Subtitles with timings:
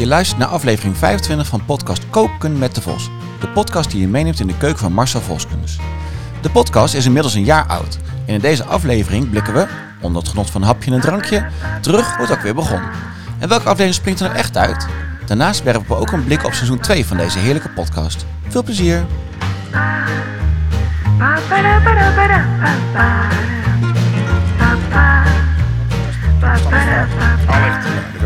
[0.00, 3.10] Je luistert naar aflevering 25 van podcast Koken met de Vos.
[3.40, 5.78] De podcast die je meeneemt in de keuken van Marcel Voskundes.
[6.40, 7.98] De podcast is inmiddels een jaar oud.
[8.26, 9.66] En in deze aflevering blikken we,
[10.00, 11.46] onder het genot van een hapje en een drankje,
[11.80, 12.80] terug hoe het ook weer begon.
[13.38, 14.86] En welke aflevering springt er nou echt uit?
[15.26, 18.26] Daarnaast werpen we ook een blik op seizoen 2 van deze heerlijke podcast.
[18.48, 19.04] Veel plezier!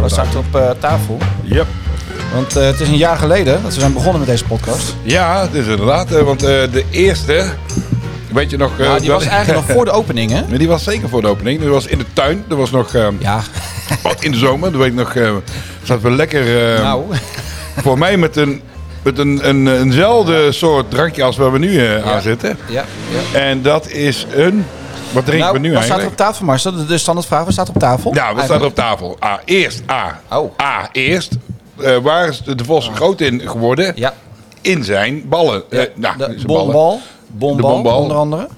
[0.03, 1.19] We starten op eh, tafel.
[1.43, 1.67] Yep.
[2.35, 4.97] Want eh, het is een jaar geleden dat we zijn begonnen met deze podcast.
[5.03, 6.13] Ja, het is inderdaad.
[6.13, 7.45] eh, Want de eerste,
[8.33, 8.71] weet je nog...
[8.79, 10.41] Ja, die dat- was eigenlijk nog voor de opening, hè?
[10.49, 11.61] Nee, die was zeker voor de opening.
[11.61, 12.45] Die was in de tuin.
[12.51, 13.43] Er was nog Ja,
[14.03, 14.71] wat in de zomer.
[14.71, 15.13] Dan weet ik nog,
[15.83, 16.45] zaten we lekker...
[16.83, 17.03] nou.
[17.77, 18.63] Voor mij met een...
[19.03, 22.59] Met een, een, eenzelfde soort drankje als waar we nu aan zitten.
[22.69, 22.85] Ja,
[23.33, 23.39] ja.
[23.41, 24.65] En dat is een...
[25.13, 26.11] Wat drinken Nou, we nu wat staat er eigenlijk?
[26.11, 26.73] op tafel, Marcel?
[26.73, 28.15] De, de standaardvraag, wat staat op tafel?
[28.15, 29.17] Ja, we staan op tafel.
[29.25, 30.21] A, eerst A.
[30.31, 30.59] Oh.
[30.63, 31.33] A, eerst.
[31.81, 33.93] Eh, waar is de, Vos groot in geworden?
[33.97, 34.15] Ja.
[34.61, 35.63] In zijn ballen.
[35.71, 36.65] Eh, nou, de zijn ballen.
[36.65, 37.01] bombal.
[37.27, 38.01] Bombal, De bombal.
[38.01, 38.49] onder andere.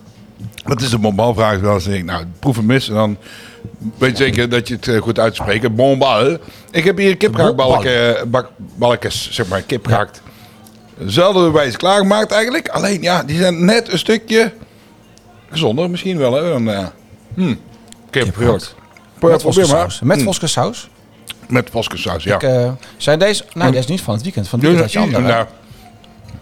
[0.64, 1.60] Dat is een bombal-vraag.
[1.60, 1.86] wel eens.
[1.86, 2.88] Nou, proef hem mis.
[2.88, 3.16] En dan
[3.98, 5.74] weet je zeker dat je het eh, goed uitspreekt.
[5.74, 6.36] Bombal.
[6.70, 10.22] Ik heb hier kipgehaktbalken, bak, balkjes, zeg maar, kip gehakt.
[10.98, 12.68] Dezelfde wijze klaargemaakt eigenlijk.
[12.68, 14.52] Alleen, ja, die zijn net een stukje
[15.50, 16.48] gezonder misschien wel, hè.
[16.48, 16.86] Dan, eh
[17.34, 17.60] hmm,
[18.10, 18.36] kip,
[19.20, 20.00] Met voskensaus.
[20.00, 20.88] Met voskensaus.
[21.48, 22.34] Met voskensaus, ja.
[22.34, 23.44] Ik, eh, zijn deze...
[23.52, 24.48] Nee, deze is niet van het weekend.
[24.48, 25.32] Van het weekend had je andere.
[25.32, 25.46] nou,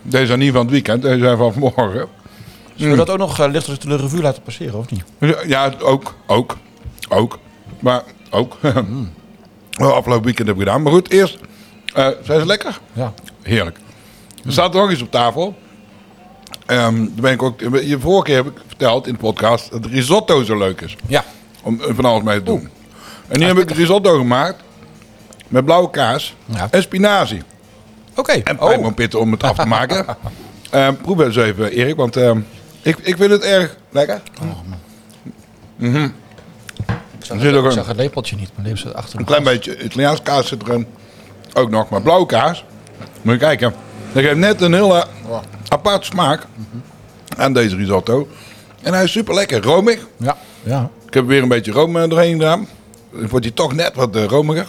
[0.02, 2.08] deze zijn niet van het weekend, deze zijn van vanmorgen.
[2.74, 5.04] Zullen we dat ook nog uh, lichter de revue laten passeren, of niet?
[5.46, 6.56] Ja, ook, ook,
[7.08, 7.38] ook.
[7.80, 8.56] Maar ook.
[9.70, 10.82] Wel afgelopen weekend heb ik gedaan.
[10.82, 11.38] Maar goed, eerst,
[11.94, 12.80] eh, zijn ze lekker?
[12.92, 13.12] Ja.
[13.42, 13.78] Heerlijk.
[14.44, 15.54] Er staat nog iets op tafel.
[16.66, 20.42] Daar ben ik ook, je vorige keer heb ik verteld in de podcast dat risotto
[20.42, 20.96] zo leuk is.
[21.06, 21.24] Ja.
[21.62, 22.68] Om eh, van alles mee te doen.
[23.28, 24.62] En nu heb ik risotto gemaakt
[25.48, 26.68] met blauwe kaas Ja.
[26.70, 27.42] en spinazie.
[28.14, 28.32] Oké.
[28.32, 28.66] En Oh.
[28.68, 30.06] pijnboompitten om het af te maken.
[30.70, 32.40] Ehm proef eens even, Erik, want ehm,
[32.82, 34.20] ik, ik vind het erg lekker.
[35.78, 36.12] Ik
[37.18, 39.24] zag, Er zit ook ik een- zag het lepeltje niet, maar lepel zit achter Een
[39.24, 40.86] klein beetje Italiaans kaas zit erin.
[41.54, 42.64] Ook nog, maar blauwe kaas.
[43.22, 43.74] Moet je kijken.
[44.14, 45.06] Dat geeft net een hele
[45.68, 46.42] apart smaak
[47.36, 48.28] aan deze risotto.
[48.82, 49.98] En hij is super lekker, romig.
[50.16, 50.36] Ja.
[50.62, 50.90] Ja.
[51.06, 52.68] Ik heb weer een beetje room eh, doorheen gedaan.
[53.12, 54.66] Dan wordt hij toch net wat eh, romiger.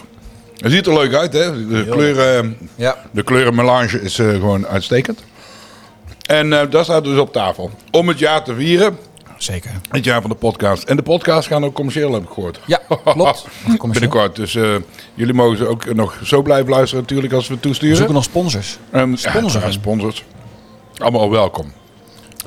[0.58, 1.68] Hij ziet er leuk uit, hè?
[1.68, 2.96] De kleuren, Ja.
[3.12, 5.24] de kleurenmelange is eh, gewoon uitstekend.
[6.28, 7.72] En eh, dat staat dus op tafel.
[7.92, 8.98] Om het jaar te vieren,
[9.46, 9.72] Zeker.
[9.90, 10.84] het jaar van de podcast.
[10.84, 12.60] En de podcast gaan ook commercieel, heb ik gehoord.
[12.66, 13.46] Ja, klopt.
[13.92, 14.36] Binnenkort.
[14.36, 14.76] Dus eh,
[15.14, 17.96] jullie mogen ze ook nog zo blijven luisteren natuurlijk als we het We toesturen.
[17.98, 18.78] zoeken nog sponsors.
[18.92, 19.68] Ehm, sponsoren.
[19.68, 20.24] Ja, sponsors.
[20.98, 21.72] Allemaal welkom.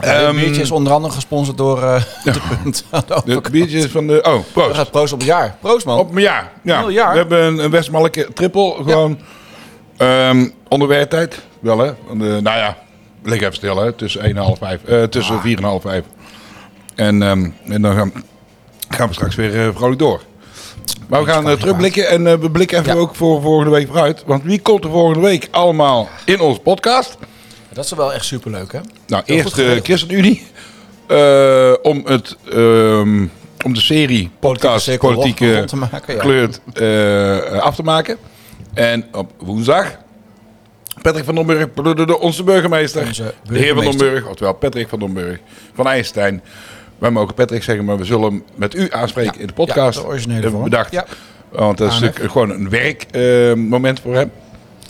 [0.01, 3.51] Ja, dit Ehm, biertje is onder andere gesponsord door eh, de punt de De overkant.
[3.51, 4.23] biertjes van de...
[4.23, 4.91] Oh, proost.
[4.91, 5.57] proost op het jaar.
[5.61, 5.99] Proost, man.
[5.99, 6.53] Op mijn jaar.
[6.63, 6.79] Ja.
[6.79, 7.13] Heel jaar.
[7.13, 9.19] We hebben een, een Westmalke triple gewoon
[9.97, 11.41] ehm, onder werktijd.
[11.61, 11.93] Wel hè.
[12.07, 12.77] Want, eh, nou ja,
[13.23, 13.93] lig even stil hè.
[13.93, 14.85] Tussen 1 en half 5.
[14.85, 15.43] eh, tussen Ah.
[15.43, 16.03] 4 en half 5.
[16.99, 18.13] En, ehm, en dan gaan,
[18.89, 20.23] gaan we straks weer eh, vrolijk door.
[21.09, 22.99] Maar we gaan eh, terugblikken en eh, we blikken even Ja.
[23.01, 24.23] ook voor volgende week vooruit.
[24.27, 27.17] Want wie komt er volgende week allemaal in onze podcast?
[27.73, 28.81] Dat is wel echt superleuk, hè?
[29.07, 29.81] Nou, Heel eerst de.
[29.83, 30.47] ChristenUnie.
[31.83, 33.27] Om, het, ehm,
[33.65, 36.21] om de serie podcast politieke rond te maken, ja.
[36.21, 38.17] gekleurd eh, af te maken.
[38.75, 39.97] En op woensdag
[41.03, 41.67] Patrick van Domburg,
[42.21, 43.07] onze burgemeester.
[43.07, 44.05] Onze De heer van burgemeester.
[44.07, 45.39] Domburg, oftewel Patrick van Domburg
[45.75, 46.43] van IJstein.
[46.99, 49.97] Wij mogen Patrick zeggen, maar we zullen hem met u aanspreken Ja, in de podcast.
[49.99, 50.63] ja, de originele vorm.
[50.65, 50.93] bedacht.
[50.93, 51.05] Ja.
[51.49, 54.31] Want dat is natuurlijk gewoon een werkmoment voor hem.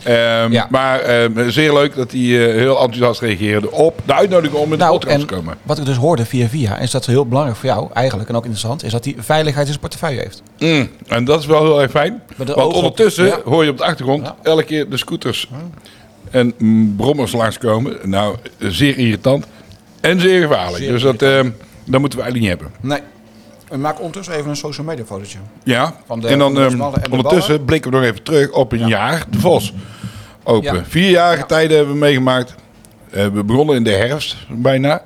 [0.02, 0.66] Ehm, Ja.
[0.70, 4.70] Maar ehm, zeer leuk dat hij eh, heel enthousiast reageerde op de uitnodiging om in
[4.70, 5.56] de Nou, podcast te komen.
[5.62, 8.42] wat ik dus hoorde via via, is dat heel belangrijk voor jou eigenlijk, en ook
[8.44, 10.42] interessant, is dat hij veiligheid in zijn portefeuille heeft.
[10.58, 12.22] Mm, en dat is wel heel erg fijn.
[12.36, 13.40] Want op- ondertussen ja.
[13.44, 14.36] hoor je op de achtergrond Ja.
[14.42, 15.48] elke keer de scooters
[16.30, 17.96] en mm, brommers langskomen.
[18.02, 19.46] Nou, zeer irritant
[20.00, 20.76] en zeer gevaarlijk.
[20.84, 21.22] Zeer dus dat,
[21.90, 22.88] dat moeten we eigenlijk niet hebben.
[22.90, 23.00] Nee.
[23.68, 25.38] We maken ondertussen even een social media fotootje.
[25.64, 26.80] Ja, Van de- en dan ehm,
[27.10, 29.72] ondertussen blikken we nog even terug op een jaar de Vos.
[30.44, 30.74] Open.
[30.74, 30.84] Ja.
[30.84, 31.46] Vier jarige Ja.
[31.46, 32.54] tijden hebben we meegemaakt.
[33.10, 35.02] Eh, we begonnen in de herfst bijna.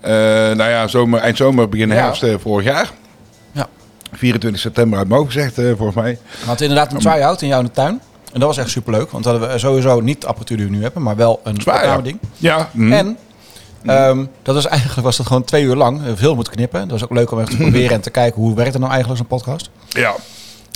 [0.00, 2.90] Eh, nou ja, zomer, eind zomer, begin herfst eh, vorig jaar.
[3.52, 3.66] Ja.
[4.12, 6.18] 24 september uit hoofd gezegd, eh, volgens mij.
[6.40, 8.00] We hadden inderdaad een try-out in jou in de tuin.
[8.32, 10.82] En dat was echt superleuk, want hadden we sowieso niet de apparatuur die we nu
[10.82, 12.18] hebben, maar wel een Zwaar, ding.
[12.36, 12.70] Ja.
[12.72, 12.92] mhm.
[12.92, 13.16] En
[13.86, 15.96] ehm, dat was eigenlijk was dat gewoon twee uur lang.
[15.98, 16.80] Hebben veel moeten knippen.
[16.80, 18.92] Dat was ook leuk om even te proberen en te kijken hoe werkt het nou
[18.92, 19.70] eigenlijk zo'n podcast.
[19.88, 20.14] ja.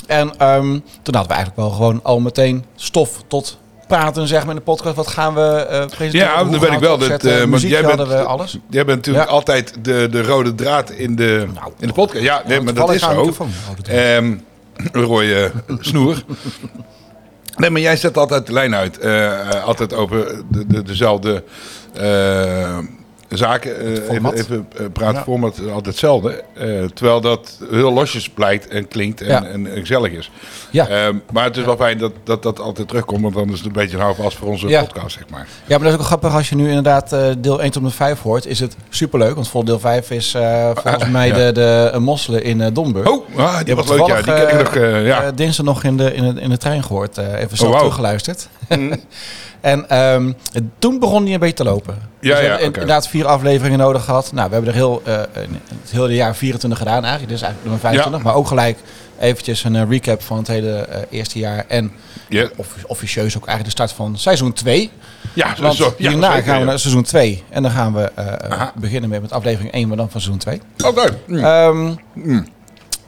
[0.07, 0.63] En ehm,
[1.03, 3.59] toen hadden we eigenlijk wel gewoon al meteen stof tot
[3.89, 4.97] praten zeg maar in de podcast.
[4.97, 6.27] Wat gaan we eh presenteren?
[6.27, 8.59] Ja, gaan weet ik we wel dat, eh, Muziek jij bent- we alles.
[8.71, 9.33] Jij bent natuurlijk Ja.
[9.33, 12.23] altijd de, de rode draad in de, Nou, in de podcast.
[12.25, 13.25] Ja, nee, maar dat is zo.
[13.77, 14.35] dat Ehm,
[14.93, 16.25] een rode snoer.
[17.57, 18.99] Nee, maar jij zet altijd de lijn uit.
[18.99, 21.41] eh, eh, altijd over de, de, dezelfde eh,
[23.29, 23.81] zaken.
[23.81, 25.23] eh, even even eh, praat Ja.
[25.23, 26.43] format altijd hetzelfde.
[26.55, 29.45] Eh, terwijl dat heel losjes blijkt en klinkt en, Ja.
[29.45, 30.31] en, en gezellig is.
[30.71, 31.13] Ja.
[31.33, 33.23] Maar het is wel fijn dat, dat dat altijd terugkomt.
[33.23, 34.83] Want dan is het een beetje een houvast voor onze Ja.
[34.85, 35.47] podcast, zeg maar.
[35.67, 37.83] Ja, maar dat is ook grappig als je nu inderdaad eh, deel 1 tot en
[37.83, 38.47] met 5 hoort.
[38.47, 41.35] Is het superleuk, want voor deel 5 is eh, volgens mij ja.
[41.35, 41.53] de,
[41.93, 43.09] de mosselen in eh Domburg.
[43.09, 44.07] Oh, ah, die was het leuk.
[44.09, 44.75] Ja, die ken ik nog.
[44.77, 45.23] eh, ja.
[45.23, 47.19] eh, dinsdag nog in de, in, de, in de trein gehoord.
[47.19, 48.49] eh, even zo Oh, teruggeluisterd.
[48.69, 48.93] Mm.
[49.61, 50.33] en ehm,
[50.79, 51.95] toen begon die een beetje te lopen.
[52.21, 52.59] Ja, Dus we ja.
[52.59, 54.33] Inderdaad vier afleveringen nodig gehad.
[54.33, 55.17] Nou, we hebben er heel, eh,
[55.83, 57.33] het hele jaar 24 gedaan eigenlijk.
[57.33, 58.23] Dus eigenlijk nummer 25.
[58.23, 58.79] Maar ook gelijk
[59.19, 61.65] eventjes een eh, recap van het hele eh, eerste jaar.
[61.69, 61.93] En
[62.87, 64.91] officieus ook eigenlijk de start van seizoen 2.
[65.33, 67.45] Ja, Want zo, ja, hierna gaan we naar seizoen 2.
[67.49, 68.13] En dan gaan we
[68.75, 70.61] beginnen met, met aflevering 1, maar dan van seizoen 2.
[70.85, 71.19] Oké.
[71.27, 71.39] Mm.
[71.45, 72.47] Ehm, Mm.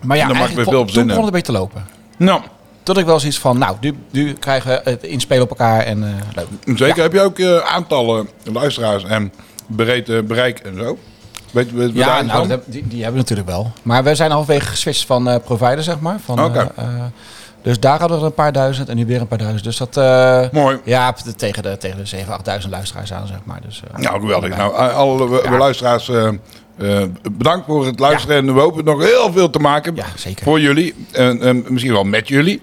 [0.02, 1.86] maar ja, Dan eigenlijk toen begon het een beetje te lopen.
[2.16, 2.40] Nou,
[2.88, 6.04] Tot ik wel zoiets van, nou, nu, nu krijgen we het inspelen op elkaar en
[6.04, 6.78] eh, leuk.
[6.78, 7.02] zeker.
[7.02, 9.32] Heb je ook eh, aantallen luisteraars en
[9.66, 10.98] breed eh, bereik en zo?
[11.50, 13.72] Weet, weet, weet Ja, nou, dat die, die hebben we natuurlijk wel.
[13.82, 16.18] Maar we zijn halverwege geswitcht van eh, provider, zeg maar.
[16.24, 16.58] Van, Oké.
[16.76, 17.02] eh, eh,
[17.62, 19.64] dus daar hadden we een paar duizend en nu weer een paar duizend.
[19.64, 20.78] Dus dat, eh, Mooi.
[20.84, 23.60] ja, tegen de, tegen de 7.000, 8.000 luisteraars aan, zeg maar.
[23.66, 24.56] Dus, eh, Nou, geweldig.
[24.56, 25.56] Nou, alle we- Ja.
[25.58, 26.28] luisteraars, eh,
[26.78, 28.36] eh, bedankt voor het luisteren.
[28.36, 30.44] En we hopen nog heel veel te maken Ja, zeker.
[30.44, 30.94] voor jullie.
[31.12, 32.60] En, en misschien wel met jullie.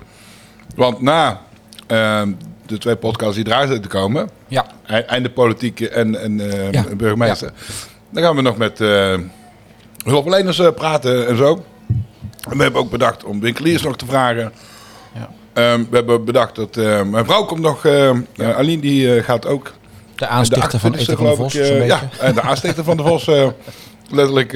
[0.75, 1.41] Want na
[1.87, 2.21] eh,
[2.65, 4.29] de twee podcasts die eruit zitten te komen...
[4.47, 6.83] Ja, e- einde politiek en, en eh, Ja.
[6.97, 7.51] burgemeester...
[8.09, 9.17] dan gaan we nog met eh,
[10.05, 11.63] hulpverleners eh, praten en zo.
[12.49, 14.51] En we hebben ook bedacht om winkeliers nog te vragen...
[15.13, 15.29] ja.
[15.53, 17.85] Ehm, we hebben bedacht dat eh, mijn vrouw komt nog.
[18.37, 19.73] Aline die gaat ook.
[20.15, 21.85] De aanstichter van 28e Eten van de Vos, ik.
[21.85, 23.25] Ja, de aanstichter van de Vos.
[24.09, 24.53] letterlijk.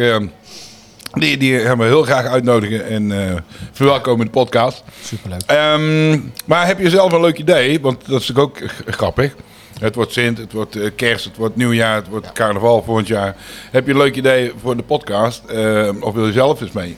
[1.13, 3.35] Die, die gaan we heel graag uitnodigen en eh,
[3.71, 4.83] verwelkomen in de podcast.
[5.03, 5.41] Superleuk.
[5.45, 7.81] Ehm, maar heb je zelf een leuk idee?
[7.81, 9.35] Want dat is natuurlijk ook grappig.
[9.79, 13.35] Het wordt Sint, het wordt eh, kerst, het wordt nieuwjaar, het wordt carnaval volgend jaar.
[13.71, 15.43] Heb je een leuk idee voor de podcast?
[15.45, 16.97] Eh, of wil je zelf eens mee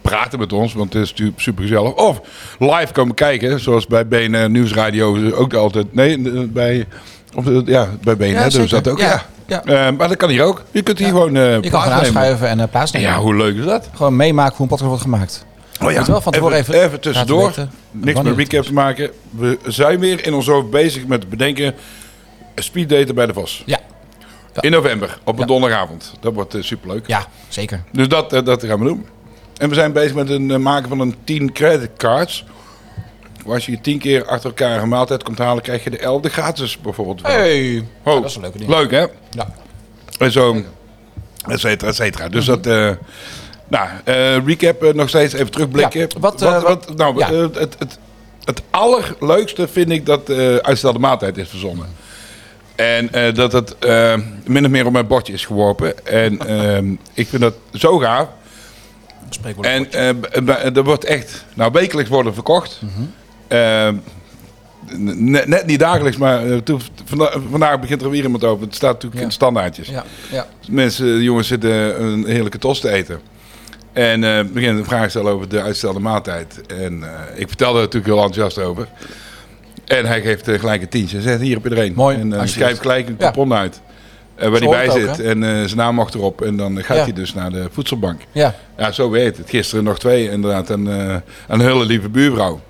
[0.00, 0.74] praten met ons?
[0.74, 1.94] Want het is natuurlijk super gezellig.
[1.94, 2.20] Of
[2.58, 5.94] live komen kijken, zoals bij BNR Nieuwsradio ook altijd.
[5.94, 6.86] Nee, eh, bij,
[7.34, 8.98] of, ja, bij BNR Ja, doen dat ook.
[8.98, 9.26] Ja, Ja.
[9.48, 9.64] Ja.
[9.64, 10.62] Eh, maar dat kan hier ook.
[10.70, 11.12] Je kunt hier Ja.
[11.12, 13.10] gewoon eh Je kan gaan aanschuiven en uh, plaatsnemen.
[13.10, 13.88] Ja, hoe leuk is dat?
[13.94, 15.46] Gewoon meemaken hoe een podcast wordt gemaakt.
[15.82, 17.52] Oh Moet wel van tevoren even even tussendoor.
[17.90, 19.10] Niks met het recap te maken.
[19.30, 21.74] We zijn weer in ons hoofd bezig met het bedenken.
[22.54, 23.62] Speeddaten bij de Vos.
[23.66, 23.78] Ja.
[24.52, 24.62] Ja.
[24.62, 25.46] In november, op een Ja.
[25.46, 26.12] donderdagavond.
[26.20, 27.06] Dat wordt eh, superleuk.
[27.06, 27.82] Ja, zeker.
[27.92, 29.06] Dus dat, eh, dat gaan we doen.
[29.56, 32.44] En we zijn bezig met het maken van een 10 creditcards.
[33.54, 36.78] Als je 10 keer achter elkaar een maaltijd komt halen, krijg je de 11e gratis
[36.78, 37.22] bijvoorbeeld.
[37.22, 37.84] Hey.
[38.02, 38.70] Oh, dat is een leuke ding.
[38.70, 39.06] Leuk hè?
[39.30, 39.54] Ja.
[40.18, 40.62] En zo,
[41.46, 42.28] et cetera, et cetera.
[42.28, 42.90] Dus dat, eh,
[43.68, 46.00] nou, eh, recap eh, nog steeds even terugblikken.
[46.00, 47.32] Ja, wat, wat- nou, ja.
[47.32, 47.98] het, het, het,
[48.44, 50.30] het allerleukste vind ik dat
[50.62, 51.86] uitstelde maaltijd is verzonnen.
[52.76, 53.76] En eh, dat het
[54.44, 56.06] min of meer op mijn bordje is geworpen.
[56.06, 58.28] En ehm, ik vind dat zo gaaf.
[59.60, 59.92] En
[60.74, 62.80] er wordt echt, nou wekelijks worden verkocht.
[62.82, 63.02] Ehm,
[64.96, 68.64] net, net niet dagelijks, maar eh, toen, vanda- vandaag begint er weer iemand over.
[68.66, 69.26] Het staat natuurlijk Ja.
[69.26, 69.88] in standaardjes.
[69.88, 70.46] Ja, ja.
[70.70, 73.20] Mensen, de jongens zitten een heerlijke tost te eten.
[73.92, 76.60] En eh beginnen een vraag te stellen over de uitstelde maaltijd.
[76.66, 78.88] En eh, ik vertelde er natuurlijk heel enthousiast over.
[79.84, 81.16] En hij geeft gelijk een tientje.
[81.16, 81.92] Hij zegt, hier heb je er een.
[81.94, 82.52] Mooi, En alsjeblieft.
[82.52, 83.80] schrijft gelijk een coupon uit.
[84.36, 85.08] waar hij bij zit.
[85.08, 86.42] ook, en zijn naam mag erop.
[86.42, 88.20] En dan gaat hij dus naar de voedselbank.
[88.32, 89.50] Ja, Ja, zo weet het.
[89.50, 90.68] Gisteren nog twee inderdaad.
[90.68, 91.16] Een, eh,
[91.48, 92.60] een hele lieve buurvrouw.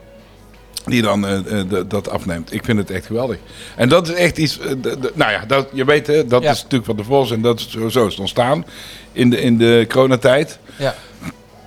[0.90, 2.52] Die dan eh, eh, dat afneemt.
[2.52, 3.36] Ik vind het echt geweldig.
[3.76, 4.58] En dat is echt iets...
[4.58, 6.50] eh, d- d- nou ja, dat, je weet hè, dat Ja.
[6.50, 7.30] is natuurlijk van de Vos.
[7.30, 8.64] En dat is, zo, zo is het ontstaan
[9.12, 10.58] in de, in de coronatijd.
[10.76, 10.94] ja.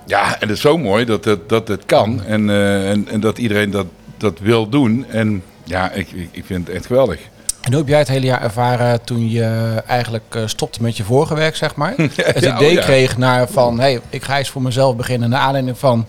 [0.06, 2.24] Ja, en het is zo mooi dat het, dat het kan.
[2.24, 3.86] En, en, en dat iedereen dat,
[4.16, 5.06] dat wil doen.
[5.08, 7.20] En ja, ik, ik, ik vind het echt geweldig.
[7.60, 9.42] En hoe heb jij het hele jaar ervaren toen je
[9.86, 11.94] eigenlijk stopte met je vorige werk, zeg maar?
[12.16, 12.80] Het idee oh ja.
[12.82, 15.30] kreeg naar van, hey, ik ga eens voor mezelf beginnen.
[15.30, 16.06] Naar aanleiding van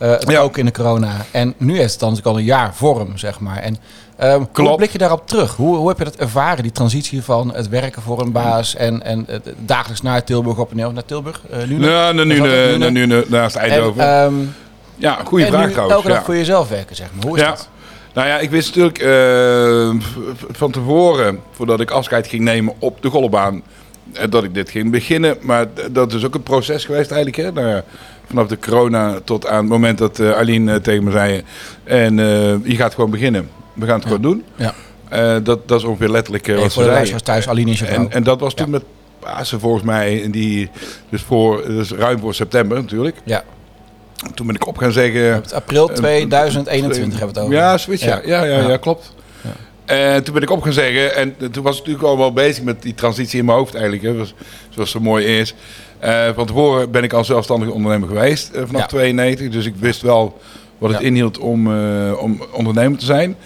[0.00, 0.40] eh het Ja.
[0.40, 1.16] ook in de corona.
[1.30, 3.56] En nu heeft het dan al een jaar vorm, zeg maar.
[3.56, 3.76] En
[4.16, 5.56] ehm, hoe blik je daarop terug?
[5.56, 9.02] Hoe, hoe heb je dat ervaren, die transitie van het werken voor een baas en,
[9.02, 11.40] en het dagelijks naar Tilburg op en neer, naar Tilburg?
[11.50, 14.02] eh nu Ja, nou, nu, het nu, nu nu, nu, naast En, Eindhoven.
[14.04, 14.34] ehm,
[14.96, 15.96] ja, goede en vraag nu trouwens.
[15.96, 16.24] elke dag ja.
[16.24, 17.24] voor jezelf werken, zeg maar.
[17.26, 17.48] Hoe is ja.
[17.50, 17.68] dat?
[18.14, 20.06] Nou ja, ik wist natuurlijk eh,
[20.50, 23.62] van tevoren, voordat ik afscheid ging nemen op de golfbaan,
[24.12, 25.36] eh, dat ik dit ging beginnen.
[25.40, 27.42] Maar dat is ook een proces geweest eigenlijk.
[27.56, 27.62] Hè?
[27.62, 27.82] Nou
[28.30, 31.42] vanaf de corona tot aan het moment dat eh Aline eh, tegen me zei,
[31.84, 32.26] en eh,
[32.64, 33.48] je gaat gewoon beginnen.
[33.72, 34.44] We gaan het gewoon doen.
[34.56, 34.74] Ja.
[35.40, 37.80] Dat, dat is ongeveer letterlijk Hey, wat voor ze de luisteraars thuis, Aline is.
[37.80, 38.82] En, en dat was toen met
[39.18, 40.70] Pasen volgens mij, en die,
[41.08, 43.16] dus, voor, dus ruim voor september natuurlijk.
[43.24, 43.44] ja.
[44.34, 45.34] Toen ben ik op gaan zeggen...
[45.34, 47.54] Het april 2021 hebben we het over.
[47.54, 48.20] Ja, switch, ja.
[48.24, 48.76] Ja, ja, ja, Ja.
[48.76, 49.14] klopt.
[49.84, 52.64] En toen ben ik op gaan zeggen, en toen was ik natuurlijk al wel bezig
[52.64, 54.34] met die transitie in mijn hoofd eigenlijk, hè, zoals,
[54.68, 55.54] zoals zo mooi is.
[56.00, 58.86] Eh, van tevoren ben ik al zelfstandig ondernemer geweest eh, vanaf Ja.
[58.86, 60.38] 92, dus ik wist wel
[60.78, 61.06] wat het Ja.
[61.06, 63.36] inhield om, eh, om ondernemer te zijn.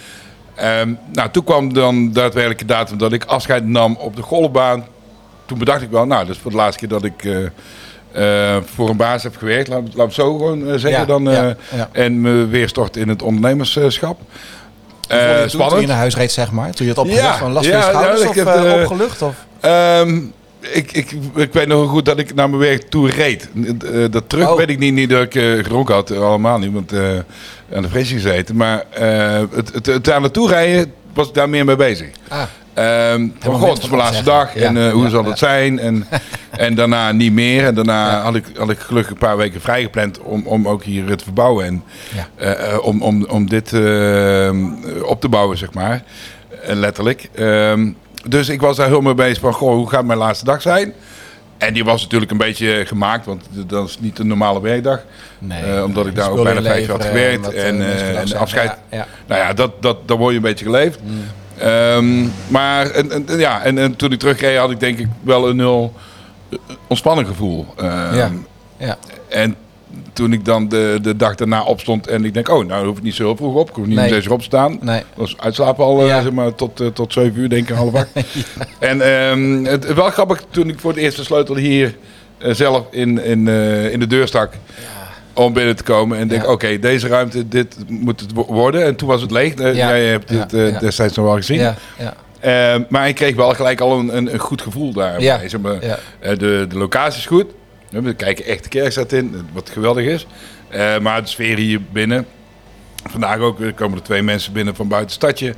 [0.55, 4.85] Ehm, nou, toen kwam dan daadwerkelijk de datum dat ik afscheid nam op de golfbaan.
[5.47, 7.29] Toen bedacht ik wel, nou, dat is voor de laatste keer dat ik
[8.75, 11.29] voor een baas heb gewerkt, laat, laat het zo gewoon zeggen Ja, dan.
[11.93, 14.21] En me weer stort in het ondernemerschap.
[15.09, 15.87] Het toen, je spannend.
[15.87, 16.71] naar huis reed, zeg maar.
[16.73, 19.23] Toen je het opgelucht van last ja, schouders of opgelucht?
[19.23, 19.35] Of?
[19.61, 20.21] Ehm,
[20.73, 23.49] ik, ik, ik weet nog goed dat ik naar mijn werk toe reed.
[23.93, 24.57] Eh, dat terug Oh.
[24.57, 27.09] weet ik niet, niet dat ik eh, gedronken had, allemaal niet, want eh,
[27.75, 28.57] aan de frisje gezeten.
[28.57, 32.09] Maar eh, het, het, het aan naartoe rijden was ik daar meer mee bezig.
[32.29, 32.43] Ah,
[32.75, 35.23] Ehm van moment god, het is mijn laatste dag Ja, en eh, hoe ja, zal
[35.23, 35.29] ja.
[35.29, 35.79] het zijn?
[35.79, 36.07] En,
[36.67, 37.65] en daarna niet meer.
[37.67, 41.09] En daarna had, ik, had ik gelukkig een paar weken vrijgepland om, om ook hier
[41.09, 41.65] het te verbouwen.
[41.67, 41.83] En
[42.37, 44.51] eh, eh, om, om, om dit eh,
[45.03, 46.03] op te bouwen, zeg maar.
[46.63, 47.29] Eh, letterlijk.
[47.35, 47.91] Ehm,
[48.29, 50.93] dus ik was daar heel mee bezig van, goh, hoe gaat mijn laatste dag zijn?
[51.59, 55.01] En die was natuurlijk een beetje gemaakt, want dat is niet een normale werkdag.
[55.39, 55.63] nee.
[55.77, 57.53] Eh, omdat ik daar ook Spullen bijna vijf jaar had gewerkt.
[57.53, 58.41] eh, En, mensen eh, en zijn.
[58.41, 58.69] afscheid.
[58.91, 59.07] Ja, ja.
[59.27, 60.99] Nou ja, dat, dat, dan word je een beetje geleefd.
[61.59, 65.49] Ehm, maar en, en, ja, en, en toen ik terugreed had ik denk ik wel
[65.49, 65.93] een heel
[66.51, 67.67] eh, ontspannen gevoel.
[67.77, 68.31] Ehm, Ja.
[68.77, 68.97] Ja.
[69.29, 69.57] En
[70.15, 73.03] toen ik dan de, de dag daarna opstond en ik denk, oh, nou hoef ik
[73.03, 73.69] niet zo heel vroeg op.
[73.69, 74.09] Ik hoef niet Nee.
[74.09, 74.79] om zes uur op te staan.
[74.81, 75.03] Nee.
[75.15, 76.23] Was uitslapen al eh, Ja.
[76.23, 78.09] zeg maar, tot, eh, tot zeven uur, denk ik, half acht.
[78.79, 81.97] En ehm, het wel grappig, toen ik voor het eerst de sleutel hier
[82.39, 83.49] eh, zelf in, in,
[83.91, 84.53] in de deur stak
[85.33, 86.19] om binnen te komen.
[86.19, 88.85] En denk, oké, deze ruimte, dit moet het wo- worden.
[88.85, 89.59] En toen was het leeg.
[89.59, 89.71] Ja.
[89.73, 91.59] Jij hebt dit destijds nog wel gezien.
[91.59, 91.75] Ja.
[91.99, 92.15] Ja.
[92.41, 95.23] Ehm, maar ik kreeg wel gelijk al een, een, een goed gevoel daarbij.
[95.25, 95.49] Ja.
[95.49, 95.79] Zeg maar,
[96.21, 97.47] de, de locatie is goed.
[98.03, 100.27] We kijken echt de kerkstad in, wat geweldig is.
[100.69, 102.27] Eh, maar de sfeer hier binnen.
[103.11, 105.55] Vandaag ook komen er twee mensen binnen van buiten het stadje.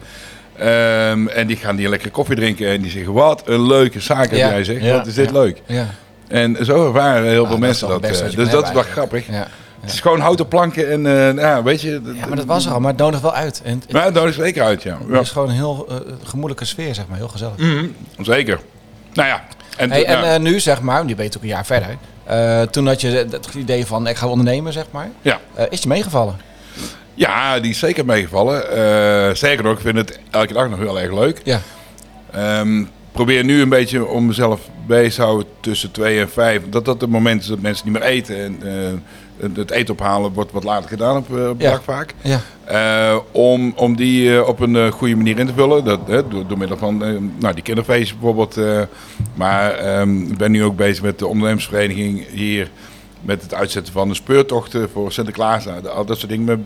[0.56, 2.68] Ehm, en die gaan hier lekker koffie drinken.
[2.68, 4.82] En die zeggen, wat een leuke zaak heb jij zeg.
[4.82, 4.92] Ja.
[4.96, 5.62] Wat is dit leuk.
[5.66, 5.86] Ja.
[6.28, 8.02] En zo ervaren heel Ah, veel mensen dat.
[8.02, 9.26] het eh, dus dat is wel hebben grappig.
[9.26, 9.46] Ja.
[9.80, 12.00] Het is gewoon houten planken en eh, ja, weet je.
[12.14, 13.60] ja, maar dat was er al, maar het nodigt wel uit.
[13.64, 14.98] En het, Maar het nodigt zeker uit, ja.
[14.98, 15.20] het ja.
[15.20, 17.16] is gewoon een heel eh, gemoedelijke sfeer, zeg maar.
[17.16, 17.56] Heel gezellig.
[17.56, 17.86] Mhm,
[18.20, 18.60] Zeker.
[19.12, 19.44] Nou ja.
[19.76, 21.96] En, Hey, en eh, nu, zeg maar, nu ben je ook een jaar verder.
[22.26, 25.10] Eh, toen had je het idee van, ik ga ondernemen, zeg maar.
[25.22, 25.40] ja.
[25.54, 26.36] Eh, is je meegevallen?
[27.14, 28.70] Ja, die is zeker meegevallen.
[28.76, 31.40] Eh zeker nog, ik vind het elke dag nog heel erg leuk.
[31.44, 31.60] Ja.
[32.32, 32.84] Ehm,
[33.16, 36.62] probeer nu een beetje om mezelf bezig te houden tussen twee en vijf.
[36.68, 38.36] Dat dat het moment is dat mensen niet meer eten.
[38.44, 41.70] En eh, het eten ophalen wordt wat later gedaan op, eh, op Ja.
[41.70, 42.14] dag vaak.
[42.20, 42.40] Ja.
[42.64, 45.84] Eh, om, om die op een goede manier in te vullen.
[45.84, 46.96] Dat, door, door middel van
[47.38, 48.60] nou, die kinderfeestjes bijvoorbeeld.
[49.34, 52.70] maar ehm, ik ben nu ook bezig met de ondernemersvereniging hier.
[53.20, 55.64] Met het uitzetten van de speurtochten voor Sinterklaas.
[55.64, 56.44] Nou, al dat soort dingen.
[56.44, 56.58] Met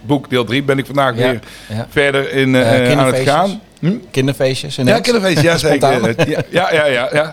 [0.00, 1.30] boek deel 3 ben ik vandaag Ja.
[1.30, 1.40] weer
[1.88, 3.60] verder in, aan het gaan.
[3.82, 3.98] Hm?
[4.10, 4.76] Kinderfeestjes?
[4.76, 5.00] Ja, ineens?
[5.00, 6.28] kinderfeestjes, ja zeker.
[6.30, 7.32] Ja, ja, ja, ja, ja.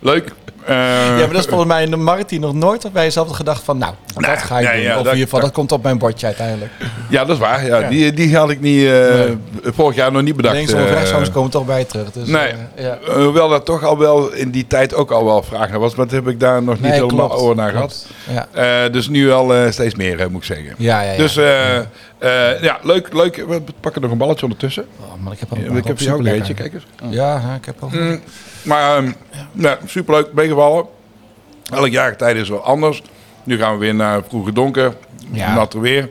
[0.00, 0.30] Leuk.
[0.64, 3.04] Eh, Ja, maar dat is volgens mij in de markt die nog nooit op bij
[3.04, 4.80] jezelf gedacht van, nou, Nou, dat ga ik doen.
[4.80, 6.70] ja, of in dat- ieder geval, dat- komt op mijn bordje uiteindelijk.
[7.10, 7.66] ja, dat is waar.
[7.66, 7.88] Ja, Ja.
[7.88, 9.36] Die, die had ik niet, eh, Nee.
[9.62, 10.54] vorig jaar nog niet bedacht.
[10.54, 12.12] Linksom of rechtsom komen toch bij je terug.
[12.12, 12.52] Dus, Nee.
[12.74, 12.98] eh, ja.
[13.14, 16.06] Hoewel dat toch al wel in die tijd ook al wel vraag naar was, maar
[16.06, 18.06] dat heb ik daar nog niet Nee, helemaal klopt, oor naar gehad.
[18.54, 18.88] Ja.
[18.88, 20.74] Dus nu al steeds meer, moet ik zeggen.
[20.78, 21.16] Ja, ja, ja.
[21.16, 21.34] Dus
[22.60, 23.44] ja, leuk, leuk.
[23.48, 24.84] We pakken nog een balletje ondertussen.
[25.00, 26.84] Oh, man, ik heb, al, ik heb voor jou een beetje, kijk eens.
[27.10, 27.90] Ja, ja, ik heb al.
[28.62, 29.12] Maar ehm,
[29.52, 30.84] ja, superleuk, meegevallen.
[31.72, 33.02] Elk jaar tijd is wel anders.
[33.44, 34.94] Nu gaan we weer naar vroege donker,
[35.32, 35.54] Ja.
[35.54, 36.10] natter weer.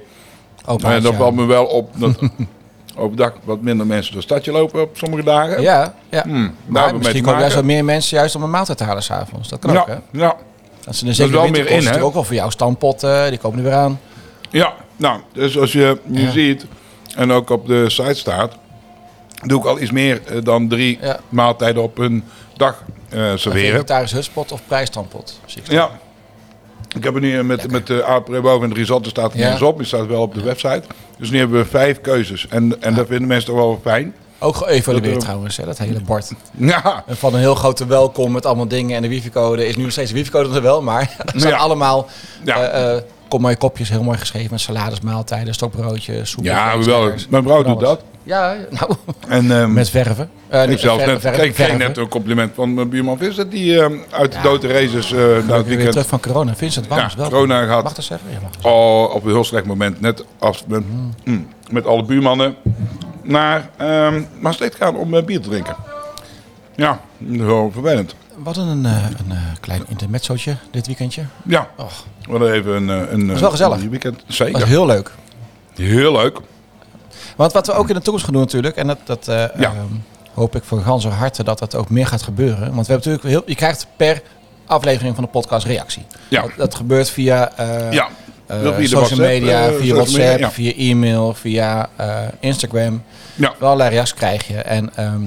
[0.66, 1.18] Opa, En dan ja.
[1.18, 2.20] valt me wel op dat
[2.98, 5.62] overdag wat minder mensen door het stadje lopen op sommige dagen.
[5.62, 6.24] Ja, ja.
[6.24, 7.76] Hmm, maar misschien komen juist wat maken.
[7.78, 9.50] meer mensen juist om een maaltijd te halen s'avonds.
[9.50, 9.94] Dat kan ook, hè?
[9.94, 10.36] Ja, ja,
[10.84, 12.02] Dat ze de is wel zeker meer in, hè?
[12.04, 14.00] ook wel voor jou stampotten, die komen er weer aan.
[14.50, 16.32] ja, nou, dus als je nu Ja.
[16.32, 16.66] ziet
[17.16, 18.54] en ook op de site staat,
[19.46, 21.20] doe ik al iets meer eh, dan drie Ja.
[21.30, 22.24] maaltijden op een
[22.58, 23.72] dag eh Een serveren.
[23.72, 25.90] vegetarische hutspot of ik Ja.
[26.96, 28.04] Ik heb er nu met, met de
[28.42, 29.44] boven en de risotto staat er Ja.
[29.44, 29.78] niet eens op.
[29.78, 30.82] Die staat wel op de website.
[31.18, 32.48] Dus nu hebben we vijf keuzes.
[32.50, 34.16] En, en dat vinden mensen toch wel fijn.
[34.40, 36.32] Ook geëvalueerd Dat, eh, trouwens, hè, dat hele bord.
[36.58, 39.84] Ja, En van een heel grote welkom met allemaal dingen en de wifi-code is nu
[39.84, 41.58] nog steeds de wifi-code er wel, maar staan Ja.
[41.58, 42.08] allemaal.
[43.28, 46.44] Kom mooie kopjes, heel mooi geschreven met salades, maaltijden, stokbroodjes, soep.
[46.44, 47.12] ja wel.
[47.30, 48.02] Mijn vrouw doet dat.
[48.28, 48.94] Ja, nou,
[49.28, 50.30] En ehm, met verven.
[50.48, 51.78] Eh, ik zelf net, kreeg, verven.
[51.78, 53.52] net een compliment van mijn buurman Vincent.
[53.52, 56.56] Die ehm, uit de dode races eh na het weer weekend terug van corona.
[56.56, 57.30] Vincent, waarom ja, wel?
[57.30, 57.84] corona gehad.
[57.84, 58.28] Mag dat zeggen?
[58.32, 58.74] Ja, mag.
[58.74, 60.02] Oh, op een heel slecht moment.
[60.02, 60.84] Net als met,
[61.24, 62.56] mm, met alle buurmannen.
[63.22, 65.76] Naar ehm Maastricht gaan om eh, bier te drinken.
[66.76, 68.16] Ja, heel vervelend.
[68.44, 71.24] Hadden een, eh, een eh, klein intermezzootje dit weekendje.
[71.46, 72.90] Ja, Och, we hadden even een...
[73.08, 73.82] eh, een was wel gezellig.
[73.82, 74.24] een weekend.
[74.28, 74.60] Zeker.
[74.60, 75.12] was heel leuk.
[75.76, 76.40] Heel leuk.
[77.36, 79.50] Want wat we ook in de toekomst gaan doen natuurlijk, en dat, dat eh, Ja.
[79.60, 79.76] ehm,
[80.34, 82.74] hoop ik van ganse harte dat dat ook meer gaat gebeuren.
[82.74, 84.22] Want we hebben natuurlijk heel, je krijgt per
[84.66, 86.06] aflevering van de podcast reactie.
[86.28, 86.42] Ja.
[86.42, 88.08] Dat, dat gebeurt via, eh, Ja.
[88.48, 91.90] Dat via social WhatsApp, media, via WhatsApp, media, via e-mail, via
[92.40, 93.04] Instagram.
[93.36, 93.54] Ja.
[93.60, 94.58] Wel allerlei reacties krijg je.
[94.58, 95.22] En ehm,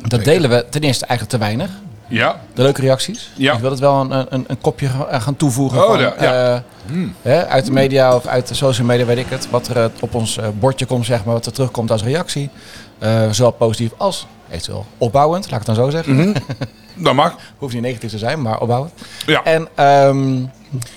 [0.00, 0.24] dat Zeker.
[0.24, 1.70] delen we ten eerste eigenlijk te weinig.
[2.08, 2.40] Ja.
[2.54, 3.30] De leuke reacties.
[3.36, 3.52] Ja.
[3.54, 6.54] Ik wil het wel een, een, een kopje ga- gaan toevoegen Oh, van, ja, ja.
[6.54, 7.14] eh, Hmm.
[7.22, 9.50] hè, uit de media of uit de social media, weet ik het.
[9.50, 12.50] Wat er eh, op ons eh, bordje komt, zeg maar, wat er terugkomt als reactie.
[12.98, 16.14] Eh, zowel positief als eventueel opbouwend, laat ik het dan zo zeggen.
[16.16, 16.32] Mhm.
[17.04, 17.34] Dat mag.
[17.58, 18.92] Hoeft niet negatief te zijn, maar opbouwend.
[19.26, 19.42] Ja.
[19.44, 20.36] En ehm,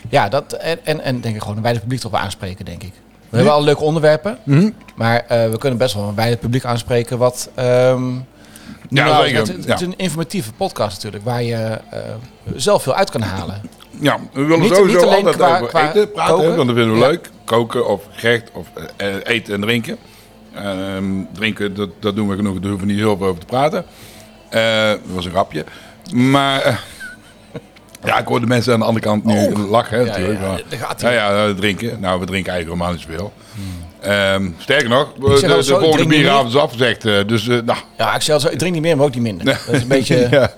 [0.09, 2.93] ja, dat, en, en, en denk ik gewoon een wijde publiek erop aanspreken, denk ik.
[3.29, 4.69] We hebben al leuke onderwerpen, Mhm.
[4.95, 7.49] maar eh, we kunnen best wel een wijde publiek aanspreken wat...
[7.55, 8.03] ehm,
[8.89, 9.27] Ja, nou.
[9.29, 11.55] Het, is een informatieve podcast natuurlijk, waar je
[11.89, 11.99] eh,
[12.55, 13.61] zelf veel uit kan halen.
[13.99, 16.55] Ja, we willen Niet- sowieso niet altijd qua- over qua eten praten, koken.
[16.55, 17.07] want dat vinden we Ja.
[17.07, 17.29] leuk.
[17.45, 19.97] Koken of gerecht of eh, eten en drinken.
[20.55, 23.45] Ehm, drinken, dat, dat doen we genoeg, daar hoeven we niet heel veel over te
[23.45, 23.85] praten.
[24.49, 25.65] Eh, dat was een grapje.
[26.13, 26.83] Maar
[28.05, 30.39] ja, ik hoor de mensen aan de andere kant nu lachen, hè, Ja, natuurlijk.
[30.41, 30.47] ja,
[31.01, 31.99] maar- ja, ja, drinken.
[31.99, 33.33] Nou, we drinken eigenlijk helemaal niet zoveel.
[34.01, 37.05] Ehm, sterker nog, de, de, zo, ik volgende bieravond is afgezegd.
[37.05, 39.45] eh, dus, eh, nou, Ja, ik, ik drink niet meer, maar ook niet minder.
[39.45, 40.27] Dat is een beetje...
[40.31, 40.53] ja.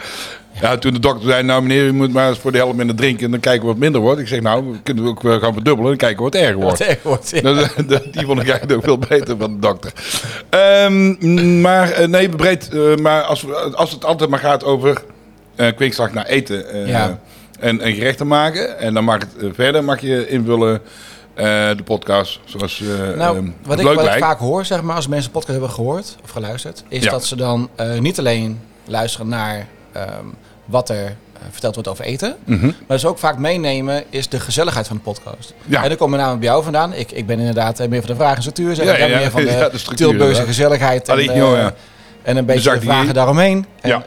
[0.61, 2.95] ja, toen de dokter zei, nou meneer, u moet maar eens voor de helft minder
[2.95, 4.19] drinken en dan kijken we wat minder wordt.
[4.19, 6.79] Ik zeg, nou, we kunnen ook wel gaan verdubbelen en kijken wat erger wordt.
[6.79, 7.29] Wat erg wordt.
[7.29, 7.41] ja.
[8.11, 9.91] Die vond ik eigenlijk ook veel beter van de dokter.
[10.49, 12.69] Ehm, maar eh, nee, breed.
[12.73, 15.01] eh, maar als, we, als het altijd maar gaat over
[15.55, 17.19] eh kwinkslag naar eten eh, Ja.
[17.59, 18.79] en, en gerechten maken.
[18.79, 20.81] En dan mag het eh, verder mag je invullen
[21.33, 21.45] eh,
[21.77, 22.79] de podcast zoals
[23.15, 26.15] Nou, ehm, wat, ik, wat vaak hoor, zeg maar, als mensen een podcast hebben gehoord
[26.23, 27.11] of geluisterd, is Ja.
[27.11, 30.25] dat ze dan eh, niet alleen luisteren naar ehm,
[30.65, 31.15] wat er
[31.51, 32.71] verteld wordt over eten, Mhm.
[32.87, 35.53] maar ze ook vaak meenemen is de gezelligheid van de podcast.
[35.65, 35.81] Ja.
[35.83, 36.93] En dan komen we namelijk bij jou vandaan.
[36.93, 38.97] Ik, ik ben inderdaad meer van de vraag en structuur, zeg Ja, ik.
[38.99, 41.73] ben ja, meer van de, de Tilburgse gezelligheid en,
[42.23, 43.65] en een beetje de vragen daaromheen.
[43.81, 44.03] En,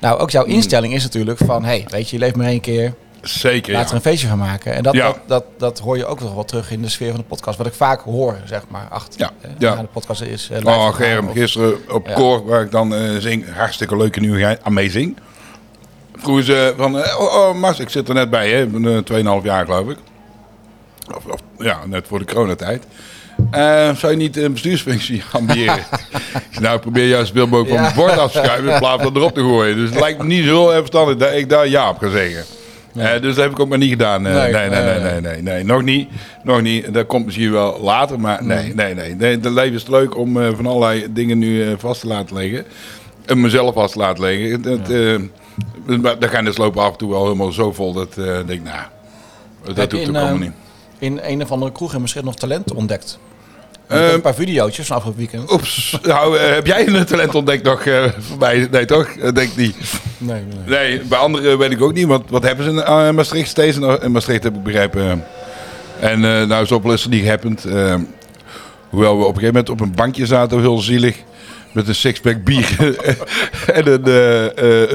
[0.00, 2.94] nou, ook jouw instelling is natuurlijk van, hey, weet je, je leeft maar één keer,
[3.28, 3.90] Zeker, Laten ja.
[3.90, 4.74] er een feestje van maken.
[4.74, 5.04] En dat, Ja.
[5.06, 7.58] dat, dat, dat hoor je ook nog wel terug in de sfeer van de podcast.
[7.58, 9.74] Wat ik vaak hoor, zeg maar, achter Ja, eh, ja.
[9.76, 10.48] de podcast is.
[10.52, 12.14] eh, Oh, Germ, gisteren op Ja.
[12.14, 15.16] koor waar ik dan eh, zing, hartstikke leuke nieuwigheid, amazing.
[16.16, 18.96] Vroegen ze van, eh, oh, oh Mars, ik zit er net bij, hè, ik ben
[18.96, 19.96] eh, 2,5 jaar geloof ik.
[21.16, 22.84] Of, of, ja, net voor de coronatijd.
[23.98, 25.84] Zou je niet een bestuursfunctie ambiëren?
[26.60, 27.82] Nou, ik probeer juist mogelijk van Ja.
[27.82, 29.76] mijn bord af te schuiven in plaats van erop te gooien.
[29.76, 32.44] Dus het lijkt me niet zo heel verstandig dat ik daar ja op ga zeggen.
[32.96, 34.26] Eh, dus dat heb ik ook maar niet gedaan.
[34.26, 36.08] Eh, nee, nee, nee, nee, nee, nee, Nog niet.
[36.42, 36.94] Nog niet.
[36.94, 38.20] Dat komt misschien wel later.
[38.20, 38.76] Maar nee, mm.
[38.76, 39.14] nee, nee.
[39.14, 39.30] nee.
[39.30, 42.64] Het leven is leuk om eh, van allerlei dingen nu vast te laten leggen.
[43.24, 44.62] En mezelf vast te laten leggen.
[44.62, 44.86] Dat,
[46.20, 48.62] daar gaan de slopen dus af en toe wel helemaal zo vol dat ik denk,
[48.62, 48.82] nou,
[49.64, 50.52] dat doe doet ik komen niet.
[50.98, 53.18] In een of andere kroeg hebben misschien nog talent ontdekt.
[53.88, 55.52] Ehm, een paar videootjes van afgelopen weekend.
[55.52, 58.68] Oeps, nou, eh, heb jij een talent ontdekt nog eh, voorbij?
[58.70, 59.06] Nee, toch?
[59.06, 59.76] Eh, denk niet.
[60.18, 60.78] Nee, nee.
[60.78, 62.06] Nee, bij anderen weet ik ook niet.
[62.06, 63.76] Want wat hebben ze in Maastricht steeds?
[63.76, 65.24] In Maastricht heb ik begrepen.
[66.00, 67.64] En nou, zoveel is er niet gehappend.
[67.64, 67.94] Eh,
[68.88, 71.16] hoewel we op een gegeven moment op een bankje zaten, heel zielig.
[71.76, 72.76] Met een sixpack bier.
[73.74, 74.90] en een, eh, eh,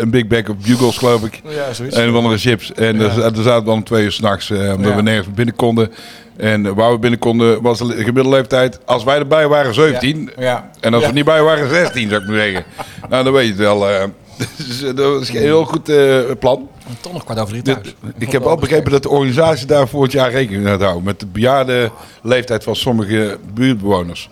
[0.00, 1.40] een big bag of bugles, geloof ik.
[1.48, 1.96] Ja, zoiets.
[1.96, 2.72] En een andere chips.
[2.72, 3.08] En Ja.
[3.08, 5.92] er, er zaten om twee uur s'nachts, eh omdat we nergens binnen konden.
[6.36, 10.30] En eh, waar we binnen konden was de gemiddelde leeftijd, als wij erbij waren, 17.
[10.38, 10.70] Ja.
[10.80, 11.08] En als Ja.
[11.08, 12.64] we niet bij waren, 16 zou ik maar zeggen.
[13.10, 13.88] nou, dan weet je het wel.
[13.88, 14.04] eh.
[14.66, 16.68] Dus, eh, dat is een heel goed eh, plan.
[17.00, 17.76] Toch nog kwart over drie
[18.18, 21.02] ik heb wel begrepen dat de organisatie daar voor het jaar rekening mee houden.
[21.02, 21.90] Met de bejaarde
[22.22, 24.28] leeftijd van sommige buurtbewoners.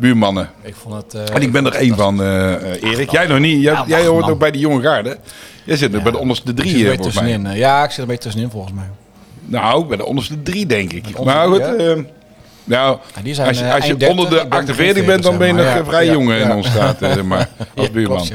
[0.00, 0.50] Buurmannen.
[0.62, 1.14] Ik vond het...
[1.28, 3.10] eh, En ik ben er één van, eh, eh, Erik.
[3.10, 3.62] Jij nog niet.
[3.62, 4.30] Jij, Ja, jij hoort man.
[4.30, 5.16] ook bij de jonge garde.
[5.64, 6.02] Jij zit er Ja.
[6.02, 7.56] bij de onderste ik zit drie, volgens mij.
[7.56, 8.84] Ja, ik zit er een beetje tussenin volgens mij.
[9.44, 11.24] Nou, bij de onderste drie, denk ik.
[11.24, 12.06] Maar goed, nou,
[12.64, 15.38] Ja, zijn, als je, als je eind 30, onder de ik ben 48 bent, dan
[15.38, 18.26] ben je nog vrij Ja, jong ja, in straat, eh, zeg maar, als buurman.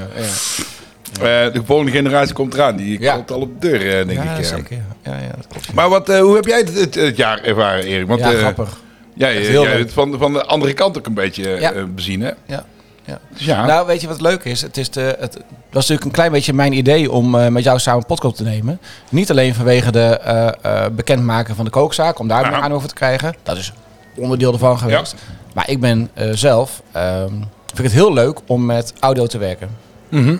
[1.20, 2.76] de volgende generatie komt eraan.
[2.76, 4.46] Die komt al op de deur, denk ik.
[4.46, 4.78] zeker.
[5.04, 5.74] Ja, ja, dat klopt.
[5.74, 8.08] Maar wat, hoe heb jij het, het, het jaar ervaren, Erik?
[8.08, 8.84] Want ja, grappig.
[9.18, 9.90] Echt eh, heel leuk.
[9.90, 11.72] van, van de andere kant ook een beetje eh, Ja.
[11.72, 12.32] eh, bezien, hè?
[12.46, 12.66] Ja.
[13.06, 13.20] Ja.
[13.38, 13.66] Dus ja.
[13.66, 14.62] Nou, weet je wat leuk is?
[14.62, 17.80] Het, is de, het was natuurlijk een klein beetje mijn idee om eh, met jou
[17.80, 18.80] samen een podcast te nemen.
[19.10, 22.50] Niet alleen vanwege de bekendmaken van de kookzaak, om daar Ja.
[22.50, 23.36] meer aan over te krijgen.
[23.44, 23.74] Dat is
[24.16, 25.16] onderdeel ervan geweest.
[25.54, 27.30] Maar ik ben zelf, ehm,
[27.66, 29.70] vind ik het heel leuk om met audio te werken.
[30.10, 30.38] Mhm.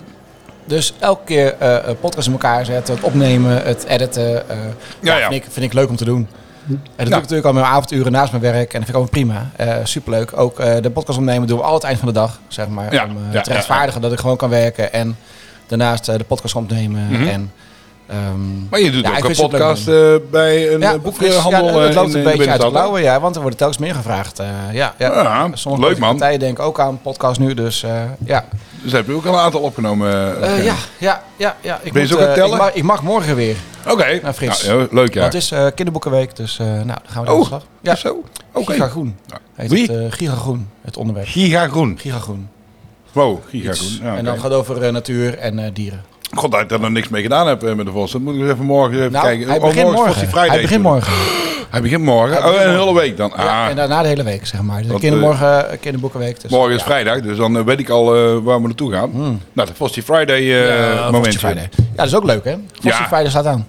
[0.64, 1.54] Dus elke keer
[1.88, 4.42] een podcast in elkaar zetten, het opnemen, het editen.
[5.00, 5.28] ja, ja.
[5.28, 6.28] Vind, ik, vind ik leuk om te doen.
[6.68, 8.72] En dat doe ik natuurlijk al mijn avonduren naast mijn werk.
[8.74, 9.50] En dat vind ik allemaal prima.
[9.56, 10.38] Eh, superleuk.
[10.38, 12.88] Ook eh, de podcast opnemen doen we al het eind van de dag, zeg maar.
[13.08, 14.92] Om eh, te rechtvaardigen dat ik gewoon kan werken.
[14.92, 15.16] En
[15.66, 17.06] daarnaast de podcast opnemen.
[17.10, 17.26] Mhm.
[17.28, 17.52] En,
[18.06, 19.84] ehm, Maar je doet Ja, ook een podcast
[20.30, 23.34] bij een ja, boekhandel ja, het loopt in, een beetje uit de blauwe, ja, want
[23.34, 24.38] er worden telkens meer gevraagd.
[24.38, 25.22] eh, ja, ja.
[25.22, 26.10] Ja, Sommige leuk, man.
[26.16, 27.90] partijen denken ook aan podcast nu, dus eh,
[28.24, 28.44] ja.
[28.82, 30.08] Dus heb je ook al een aantal opgenomen.
[30.64, 31.78] ja, ja, ja, ja.
[31.82, 32.52] Ik Ben je moet, zo gaan eh, tellen?
[32.52, 33.56] Ik mag, ik mag morgen weer.
[33.88, 34.66] Oké, Nou, Frits.
[34.66, 35.20] Nou, ja, leuk ja.
[35.20, 37.62] Want het is eh, kinderboekenweek, dus eh, nou, dan gaan we aan de Oh, slag.
[37.80, 37.90] ja.
[37.90, 38.22] Ja, zo.
[38.52, 38.72] Oké.
[38.72, 39.16] Gigagroen.
[39.54, 39.90] Heet Wie?
[39.92, 41.26] Het, eh, Gigagroen, het onderwerp.
[41.28, 41.98] Giga Groen.
[41.98, 42.48] Gigagroen.
[43.12, 43.80] Wow, Giga Iets.
[44.00, 44.10] Groen.
[44.10, 46.02] Ja, En dan gaat het over natuur en dieren.
[46.34, 48.12] God, dat ik daar nog niks mee gedaan heb met de Vos.
[48.12, 49.48] Dat moet ik eens even morgen even Nou, kijken.
[49.48, 50.48] hij Oh, begint morgen is morgen.
[50.50, 51.12] Hij begint morgen.
[51.70, 52.36] Hij begint morgen.
[52.42, 52.94] Hij oh, een hele morgen.
[52.94, 53.32] week dan.
[53.36, 54.78] Ja, Ah, en daarna de hele week, zeg maar.
[54.78, 56.40] Dus Want, kindermorgen, kinderboekenweek.
[56.40, 56.84] Dus, morgen is ja.
[56.86, 58.04] vrijdag, dus dan weet ik al
[58.42, 59.10] waar we naartoe gaan.
[59.52, 61.08] Nou, de Vossie Friday eh Ja.
[61.12, 61.46] Frosty.
[61.46, 61.54] Ja,
[61.96, 62.54] dat is ook leuk, hè?
[62.72, 63.06] Frosty Ja.
[63.06, 63.66] Friday staat aan.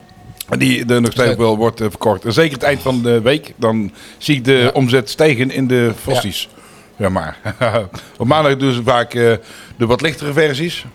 [0.49, 2.25] Die er nog steeds wel wordt eh, verkocht.
[2.25, 4.69] En zeker het eind van de week, dan zie ik de Ja.
[4.73, 6.49] omzet stijgen in de Frosties.
[6.95, 7.37] Ja, maar.
[8.17, 9.31] Op maandag doen ze vaak eh,
[9.77, 10.85] de wat lichtere versies.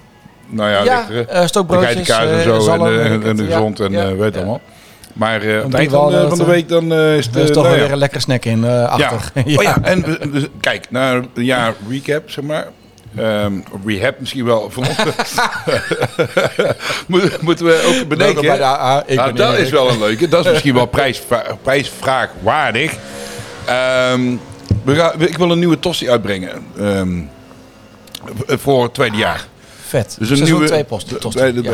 [0.49, 1.25] Nou ja, Ja, lichtere.
[1.27, 2.59] eh, De stookbroodjes, geitenkaas en eh, zo.
[2.61, 4.61] zalm, en, de- en, en de gezond en eh, weet allemaal.
[5.12, 7.35] Maar eh, op het eind van de, van de week dan eh, is het...
[7.35, 7.93] Er is eh, toch nou weer ja.
[7.93, 9.43] een lekkere snack in eh, achter.
[9.45, 9.57] Ja.
[9.59, 10.05] Oh ja, en
[10.61, 12.67] kijk, naar een jaar recap, zeg maar.
[13.16, 13.53] Ehm,
[13.87, 14.85] rehab misschien wel van.
[17.40, 18.42] Moeten- we ook bedenken.
[18.42, 19.03] bij de AA.
[19.07, 20.29] Ik Ja, ben dat is wel een leuke.
[20.29, 22.92] Dat is misschien wel prijsvra prijsvraagwaardig.
[23.64, 24.37] Ehm,
[24.85, 26.51] we gaan, ik wil een nieuwe Tossie uitbrengen.
[26.79, 27.20] ehm,
[28.46, 29.46] voor het tweede jaar.
[29.87, 30.16] Vet.
[30.18, 30.66] Dus een nieuwe.
[30.66, 31.20] twee posten.
[31.20, 31.40] tosti.
[31.62, 31.72] Ja.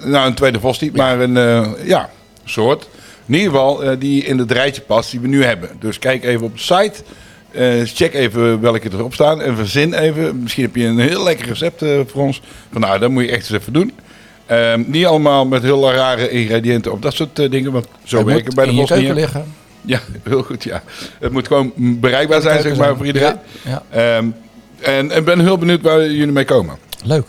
[0.00, 2.10] nou, een tweede Vosti, maar een eh, ja,
[2.44, 2.88] soort.
[3.26, 5.70] In ieder geval eh, die in het rijtje past die we nu hebben.
[5.80, 6.92] Dus kijk even op de site.
[7.56, 9.42] Eh, check even welke erop staan.
[9.42, 10.42] En verzin even.
[10.42, 12.42] Misschien heb je een heel lekker recept eh, voor ons.
[12.72, 13.92] Van nou, dat moet je echt eens even doen.
[14.46, 17.72] Ehm, niet allemaal met heel rare ingrediënten of dat soort eh, dingen.
[17.72, 18.86] Want zo Het werken bij de niet.
[18.86, 19.12] keuken hè?
[19.14, 19.44] liggen.
[19.80, 20.64] Ja, heel goed.
[20.64, 20.82] Ja.
[21.18, 23.36] Het moet gewoon bereikbaar zijn, zeg maar, voor iedereen.
[23.62, 24.26] Ja, Ehm,
[24.80, 26.76] en ik ben heel benieuwd waar jullie mee komen.
[27.04, 27.26] Leuk.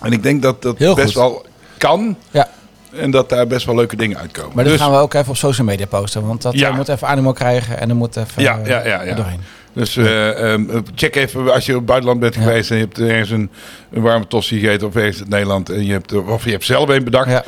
[0.00, 1.14] En ik denk dat dat Heel best goed.
[1.14, 1.46] wel
[1.78, 2.16] kan.
[2.30, 2.48] Ja.
[2.96, 4.50] En dat daar best wel leuke dingen uitkomen.
[4.54, 6.26] Maar dat dus, gaan we ook even op social media posten.
[6.26, 6.68] Want dat Ja.
[6.68, 7.80] eh, moet even animo krijgen.
[7.80, 9.14] En dan moet even Ja, eh, ja, ja, ja.
[9.14, 9.40] doorheen.
[9.72, 12.40] dus eh, ehm, check even als je op het buitenland bent Ja.
[12.42, 13.50] geweest en je hebt ergens een,
[13.92, 16.88] een warme tossie gegeten of ergens in Nederland en je hebt, of je hebt zelf
[16.88, 17.42] een bedacht.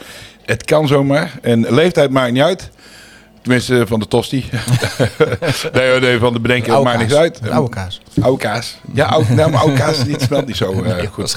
[0.45, 1.31] Het kan zomaar.
[1.43, 2.71] En leeftijd maakt niet uit.
[3.45, 4.51] Tenminste, van de tosti.
[5.73, 7.51] nee, nee, van de bedenken Oude maakt niks uit.
[7.51, 8.01] Oude kaas.
[8.21, 8.77] Oude kaas.
[8.93, 11.37] Ja, oude, nou, maar oude kaas niet, smelt niet zo eh, dat goed.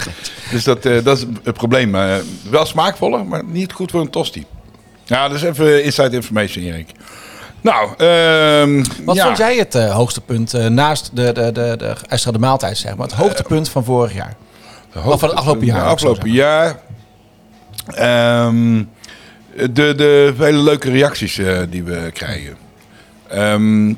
[0.51, 1.95] Dus dat, eh, dat is het probleem.
[1.95, 2.15] Eh,
[2.49, 4.45] wel smaakvoller, maar niet goed voor een tosti.
[5.03, 6.91] Ja, dus even inside information, Erik.
[7.61, 9.25] Nou, ehm, Wat ja.
[9.25, 13.07] vond jij het hoogste punt naast de, de, de, de extra de maaltijd, zeg maar?
[13.07, 14.35] Het hoogtepunt van vorig jaar.
[15.05, 16.79] Of van het afgelopen jaar, afgelopen jaar.
[17.87, 18.83] Ehm,
[19.57, 22.57] de, de vele leuke reacties eh, die we krijgen.
[23.27, 23.93] Ehm,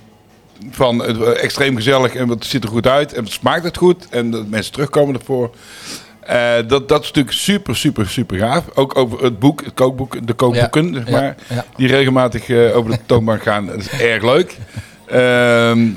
[0.71, 4.07] van eh, extreem gezellig en het ziet er goed uit en het smaakt het goed
[4.09, 5.55] en dat mensen terugkomen ervoor.
[6.19, 8.63] Eh, dat, dat is natuurlijk super, super, super gaaf.
[8.75, 11.65] Ook over het boek, het kookboek, de kookboeken, zeg maar, ja.
[11.75, 13.65] die regelmatig over de toonbank gaan.
[13.65, 14.57] Dat is erg leuk.
[15.05, 15.87] Ehm,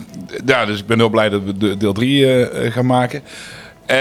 [0.46, 3.22] ja, dus ik ben heel blij dat we de, deel 3 gaan maken.
[3.86, 3.96] Eh,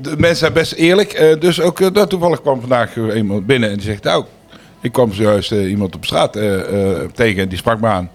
[0.00, 1.36] de mensen zijn best eerlijk.
[1.40, 4.02] dus ook nou, toevallig kwam vandaag iemand binnen en die zegt...
[4.02, 4.24] Nou,
[4.80, 8.10] ik kwam zojuist eh, iemand op straat eh, eh, tegen en die sprak me aan.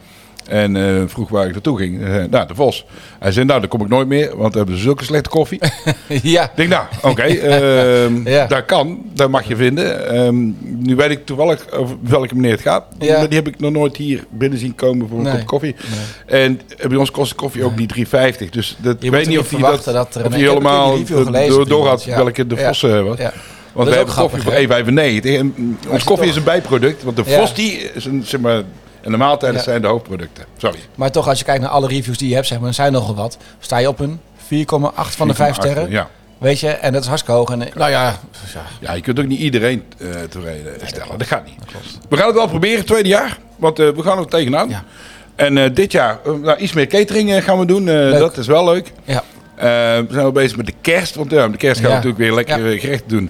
[0.48, 2.04] En vroeg waar ik naartoe ging.
[2.04, 2.86] Eh, nou, de Vos.
[3.20, 5.60] Hij zei, nou, dan kom ik nooit meer, want we hebben zulke slechte koffie.
[6.24, 6.44] ja.
[6.44, 8.46] Ik denk, nou, oké, ehm, Ja.
[8.48, 10.10] dat kan, dat mag je vinden.
[10.10, 10.52] Ehm,
[10.86, 12.84] nu weet ik toevallig over welke meneer het gaat.
[13.00, 13.18] Ja.
[13.18, 15.34] Maar die heb ik nog nooit hier binnen zien komen voor een Nee.
[15.34, 15.76] kop koffie.
[16.26, 18.50] En bij ons kost de koffie ook niet 3,50.
[18.50, 21.68] Dus dat, Je ik weet niet of hij dat, dat er of helemaal die gelezen
[21.68, 22.16] door, had ja.
[22.16, 22.58] welke de.
[22.58, 23.18] Vos was.
[23.76, 25.36] Want ook hebben koffie grappig, voor 1,95.
[25.40, 27.48] En Ons koffie toch- is een bijproduct, want de Ja.
[27.94, 28.64] Is een, zeg maar,
[29.02, 29.64] en de maaltijden Ja.
[29.64, 30.46] zijn de hoofdproducten.
[30.58, 30.80] Sorry.
[30.96, 32.92] Maar toch, als je kijkt naar alle reviews die je hebt, zeg maar, er zijn
[32.92, 33.38] nogal wat.
[33.60, 35.90] Sta je op een 4,8 van de 5 sterren.
[35.90, 36.10] Ja.
[36.38, 37.50] Weet je, en dat is hartstikke hoog.
[37.52, 38.20] En, eh, nou ja,
[38.80, 41.18] ja, je kunt ook niet iedereen eh, tevreden stellen.
[41.18, 41.56] Dat gaat niet.
[42.10, 43.38] We gaan het wel proberen, tweede jaar.
[43.56, 44.70] Want eh, we gaan er tegenaan.
[44.70, 44.84] Ja.
[45.36, 47.86] En dit jaar nou, iets meer catering gaan we doen.
[48.20, 48.92] Dat is wel leuk.
[49.04, 49.24] ja.
[49.56, 51.16] We zijn wel bezig met de kerst.
[51.16, 52.80] Want de kerst gaan we natuurlijk weer lekker Ja.
[52.80, 53.30] gerechten doen.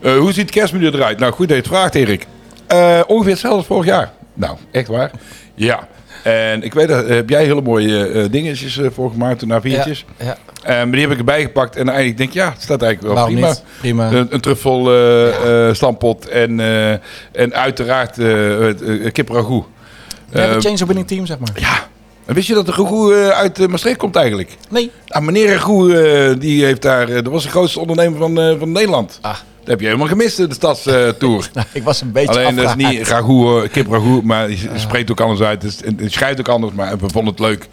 [0.00, 1.18] Eh, hoe ziet het kerstmenu eruit?
[1.18, 2.26] Nou, goed dat je het vraagt, Erik.
[2.66, 4.12] Eh, ongeveer hetzelfde als vorig jaar.
[4.34, 5.10] Nou, echt waar.
[5.54, 5.88] Ja.
[6.22, 10.04] En ik weet, dat heb jij hele mooie eh, dingetjes eh, voor gemaakt, een A4'tjes.
[10.18, 10.36] Ja, ja.
[10.62, 11.76] Eh, maar die heb ik erbij gepakt.
[11.76, 13.54] En eigenlijk denk ik, ja, het staat eigenlijk wel prima.
[13.78, 14.10] Prima.
[14.12, 16.90] Een, een truffel eh, eh, stampot en, eh,
[17.32, 19.64] en uiteraard eh het, eh, kip ragout.
[20.30, 21.48] Je hebt Eh, een change of winning team, zeg maar.
[21.54, 21.86] ja.
[22.26, 22.72] En wist je dat de
[23.12, 24.56] eh, uit eh, Maastricht komt eigenlijk?
[24.70, 24.90] Nee.
[25.06, 25.50] Nou, meneer
[25.92, 29.18] eh, die heeft daar, eh, dat was de grootste ondernemer van, eh, van Nederland.
[29.22, 31.48] Ah, Dat heb je helemaal gemist in de stadstour.
[31.54, 34.68] nou, ik was een beetje Alleen dat is niet ragout, eh, kip ragout, maar die
[34.74, 35.62] spreekt ook anders uit.
[35.62, 37.68] Het, het schrijft ook anders, maar we vonden het leuk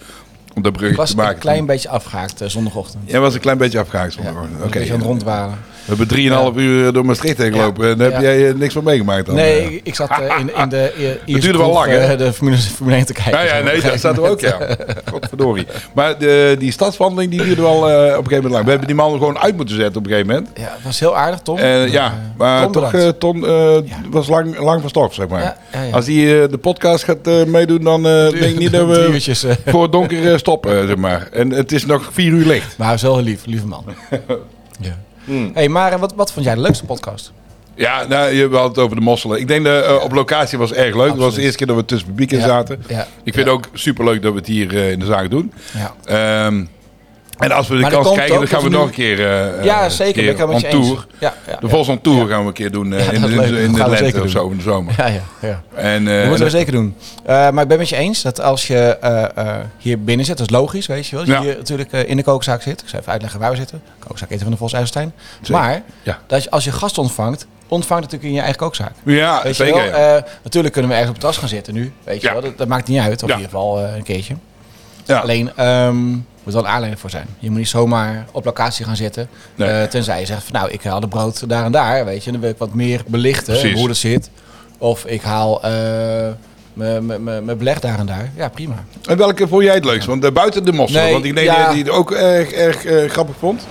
[0.55, 1.33] om dat was te maken.
[1.33, 3.03] een klein beetje afgehaakt eh, zondagochtend.
[3.05, 4.13] Jij was een klein beetje afgehaakt.
[4.13, 4.43] Ja, zondag.
[4.43, 4.65] ik was Oké.
[4.65, 5.57] een beetje aan het rondwalen.
[5.85, 7.89] We hebben 3,5 uur door Maastricht heen gelopen.
[7.89, 9.35] En daar heb jij eh, niks van meegemaakt dan?
[9.35, 9.79] Nee, eh?
[9.83, 10.93] ik, zat eh, in, in de
[11.25, 12.17] eerste duurde wel lang, hè?
[12.17, 13.31] de Formule, Formule 1 te kijken.
[13.31, 14.57] Ja, ja, nee, daar staat er ook, ja.
[15.11, 15.67] Godverdorie.
[15.93, 18.63] Maar de, die stadswandeling die duurde wel op een gegeven moment lang.
[18.63, 20.49] We hebben die man gewoon uit moeten zetten op een gegeven moment.
[20.55, 21.57] Ja, het was heel aardig, Tom.
[21.57, 22.71] En ja, maar Tom,
[23.19, 23.77] toch, eh,
[24.09, 25.57] was lang, lang van stof, zeg maar.
[25.91, 30.39] Als hij de podcast gaat meedoen, dan denk ik niet dat we voor het donker
[30.39, 31.27] stoppen, zeg maar.
[31.31, 32.77] En het is nog vier uur licht.
[32.77, 33.85] Maar hij is wel heel lief, lieve man.
[34.79, 34.97] ja.
[35.53, 37.31] Hey, maar wat, wat vond jij de leukste podcast?
[37.75, 39.39] Ja, nou, je had het over de mosselen.
[39.39, 41.09] Ik denk dat eh, op locatie was erg leuk.
[41.09, 42.45] Het was de eerste keer dat we tussen publiek in Ja.
[42.47, 42.83] zaten.
[42.87, 43.07] Ja.
[43.23, 45.53] Ik vind het ook superleuk dat we het hier eh, in de zaak doen.
[45.73, 45.93] Ja.
[46.45, 46.65] Ehm,
[47.37, 49.89] en als we de Maar kans krijgen, dan gaan we nog een keer, eh, ja,
[49.89, 50.13] zeker.
[50.35, 51.05] Keer ik je tour.
[51.19, 51.69] Ja, ja, De.
[51.69, 54.21] Vos on Tour gaan we een keer doen eh, in, de- in, de- in lente
[54.23, 54.93] of zo, in de zomer.
[54.97, 55.63] Ja, ja, ja.
[55.75, 56.95] En, eh, Dat moeten we zeker doen.
[57.25, 58.97] Maar ik ben met je eens dat als je
[59.77, 61.25] hier binnen zit, dat is logisch, weet je wel.
[61.25, 62.81] Je hier natuurlijk in de kookzaak zit.
[62.81, 63.81] Ik zal even uitleggen waar we zitten.
[64.07, 65.13] Kookzaak eten van de Vos IJsselstein.
[65.51, 65.81] Maar
[66.27, 68.91] dat je, als je gast ontvangt, ontvang het natuurlijk in je eigen kookzaak.
[69.03, 69.91] ja, Weet je zeker.
[69.91, 69.99] wel?
[70.01, 70.15] ja.
[70.17, 71.91] Eh, natuurlijk kunnen we ergens op het terras gaan zitten nu.
[72.03, 72.41] Weet je wel?
[72.41, 73.23] Dat, dat maakt niet uit.
[73.23, 74.35] Of in ieder geval een keertje.
[75.05, 75.19] Ja.
[75.19, 75.97] Alleen, ehm
[76.43, 77.27] moet wel een aanleiding voor zijn.
[77.39, 79.27] Je moet niet zomaar op locatie gaan zitten.
[79.55, 79.69] Nee.
[79.69, 82.05] eh, tenzij je zegt van nou, ik haal de brood daar en daar.
[82.05, 83.79] Weet je, dan wil ik wat meer belichten Precies.
[83.79, 84.29] hoe dat zit.
[84.77, 85.71] Of ik haal eh,
[86.73, 88.31] mijn- beleg daar en daar.
[88.35, 88.83] Ja, prima.
[89.05, 90.07] En welke vond jij het leukst?
[90.07, 91.71] Want eh, buiten de mosselen, Nee, want ik denk ja.
[91.73, 93.61] die het ook erg, erg grappig vond.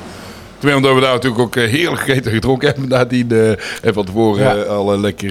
[0.59, 2.89] Terwijl omdat we daar natuurlijk ook heerlijk gegeten en gedronken hebben.
[2.99, 3.51] Nadien eh
[3.83, 4.63] en van tevoren Ja.
[4.63, 5.31] al een lekker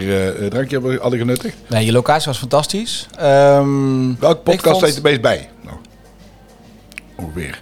[0.49, 1.55] drankje hebben, hadden genuttigd.
[1.67, 3.07] Nee, je locatie was fantastisch.
[3.17, 5.49] Ehm, Welke podcast vond- je het meest bij?
[7.21, 7.61] Nou, ongeveer.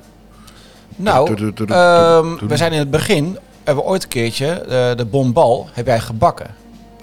[0.95, 1.30] Nou,
[1.67, 4.67] ehm, we zijn in het begin, hebben we ooit een keertje, eh,
[4.98, 6.48] de bombal heb jij gebakken.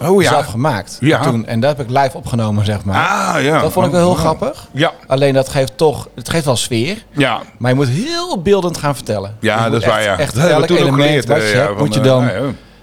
[0.03, 0.97] Oh Zelf gemaakt.
[1.01, 1.23] Ja.
[1.23, 3.07] Toen, en dat heb ik live opgenomen, zeg maar.
[3.09, 3.61] Ah ja.
[3.61, 4.21] Dat vond ik wel heel Oh, oh.
[4.21, 4.69] grappig.
[4.73, 7.05] Ja, Alleen dat geeft toch, het geeft wel sfeer.
[7.11, 7.41] ja.
[7.59, 9.37] Maar je moet heel beeldend gaan vertellen.
[9.41, 10.19] Ja, Je dat is waar, ja.
[10.19, 12.25] Echt Dat elk element geleerd, wat je eh, hebt, ja, van, moet je eh, dan...
[12.25, 12.41] ja.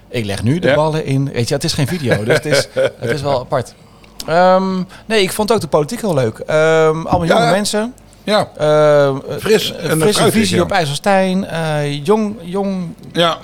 [0.08, 0.74] Ik leg nu de Ja.
[0.74, 1.30] ballen in.
[1.32, 2.68] Weet je, het is geen video, dus het is,
[3.00, 3.74] het is wel apart.
[4.26, 6.38] Ehm, nee, ik vond ook de politiek heel leuk.
[6.38, 6.56] Ehm,
[7.06, 7.50] allemaal jonge Ja.
[7.50, 7.94] mensen.
[8.24, 10.62] Ja, Ehm, Fris een en frisse visie ja.
[10.62, 11.44] op IJsselstein.
[11.46, 13.38] eh, jong, jong, ja.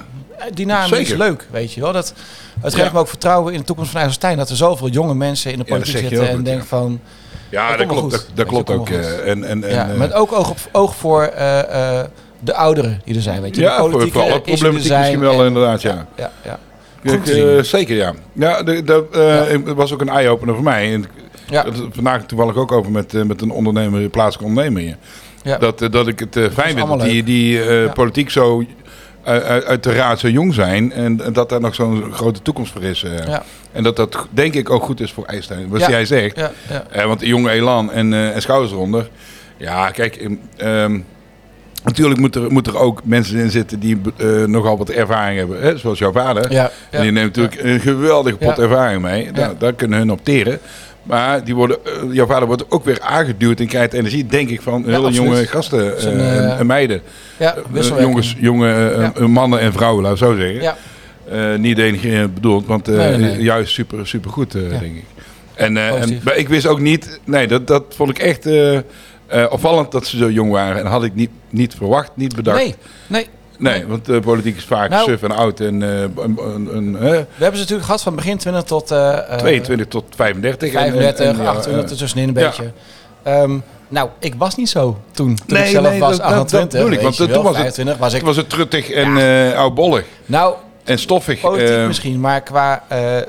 [0.55, 1.16] dynamisch, Zeker.
[1.19, 1.93] leuk, weet je wel.
[1.93, 2.14] Dat,
[2.61, 2.79] het Ja.
[2.79, 4.37] geeft me ook vertrouwen in de toekomst van IJsselstein.
[4.37, 7.01] Dat er zoveel jonge mensen in de Ja, politiek je zitten en goed, denken van...
[7.49, 8.11] Ja, Dat klopt.
[8.11, 8.88] Dat, dat klopt ook.
[8.88, 12.01] eh, En, en, en, ja, met ook oog, op, oog voor eh,
[12.40, 13.61] de ouderen die er zijn, weet je.
[13.62, 16.07] ja, de voor, voor alle problematiek zijn misschien wel en- inderdaad, ja.
[16.16, 16.59] Ja, ja.
[17.03, 18.12] Ik, Goed zeker, ja.
[18.33, 19.21] Ja, de, de, eh,
[19.53, 19.59] Ja.
[19.66, 21.01] Het was ook een eye-opener voor mij.
[21.51, 21.63] Ja.
[21.63, 24.97] dat- vandaag toevallig ook over met, eh, met een ondernemer, plaatselijke ondernemer hier.
[25.43, 25.59] Ja.
[25.59, 27.89] Dat, eh, dat ik het eh, fijn vind dat die, die Ja.
[27.93, 28.65] politiek zo
[29.25, 30.93] uit, uit de raad zo jong zijn.
[30.93, 33.01] En, dat daar nog zo'n grote toekomst voor is.
[33.27, 33.43] Ja.
[33.73, 35.69] En dat dat denk ik ook goed is voor IJsselstein.
[35.69, 35.89] Wat Ja.
[35.91, 36.37] jij zegt.
[36.37, 36.85] Ja, ja.
[36.91, 39.11] Eh, want jonge elan en, eh en schouders eronder.
[39.57, 40.17] Ja, kijk.
[40.17, 40.99] ehm, ehm,
[41.85, 44.01] natuurlijk moet er, moet er ook mensen in zitten die
[44.47, 45.61] nogal wat ervaring hebben.
[45.63, 45.77] Hè?
[45.79, 46.51] Zoals jouw vader.
[46.91, 49.33] En die neemt natuurlijk een geweldige pot ervaring mee.
[49.33, 49.55] Daar, Ja.
[49.59, 50.59] daar kunnen hun opteren.
[51.11, 54.61] Maar die worden, eh, jouw vader wordt ook weer aangeduwd en krijgt energie, denk ik,
[54.62, 57.03] van hele jonge gasten eh, Zijn, eh, en, en meiden.
[57.38, 57.55] ja,
[57.99, 60.62] jongens, jonge mannen en vrouwen, laat ik zo zeggen.
[60.62, 60.77] Ja,
[61.31, 63.42] Eh, niet denigrerend bedoeld, want Nee, nee, nee.
[63.42, 64.79] juist super, super goed, Ja.
[64.79, 65.05] denk ik.
[65.55, 68.49] En, maar ik wist ook niet, nee, dat, dat vond ik echt
[69.51, 70.81] opvallend dat ze zo jong waren.
[70.81, 72.59] En had ik niet, niet verwacht, niet bedacht.
[72.59, 72.75] nee,
[73.07, 73.27] nee.
[73.61, 76.38] Nee, want de politiek is vaak Nou- suf en oud en eh, een,
[76.77, 80.73] een, We hebben ze natuurlijk gehad van begin 20 tot eh, eh, 22 tot 35.
[80.73, 82.46] en- en- 35, en, ja, 28 eh, ertussenin een ja.
[82.46, 82.73] beetje.
[83.23, 85.35] Ehm, nou, ik was niet zo toen.
[85.35, 86.70] Toen Nee, ik zelf nee, was dat- dat- 28.
[86.81, 88.16] dat bedoel ik, want toen was het- 25 was ik.
[88.16, 91.40] Het was het truttig en eh oudbollig Nou, en stoffig.
[91.40, 93.25] politiek eh, misschien, maar qua eh, eh,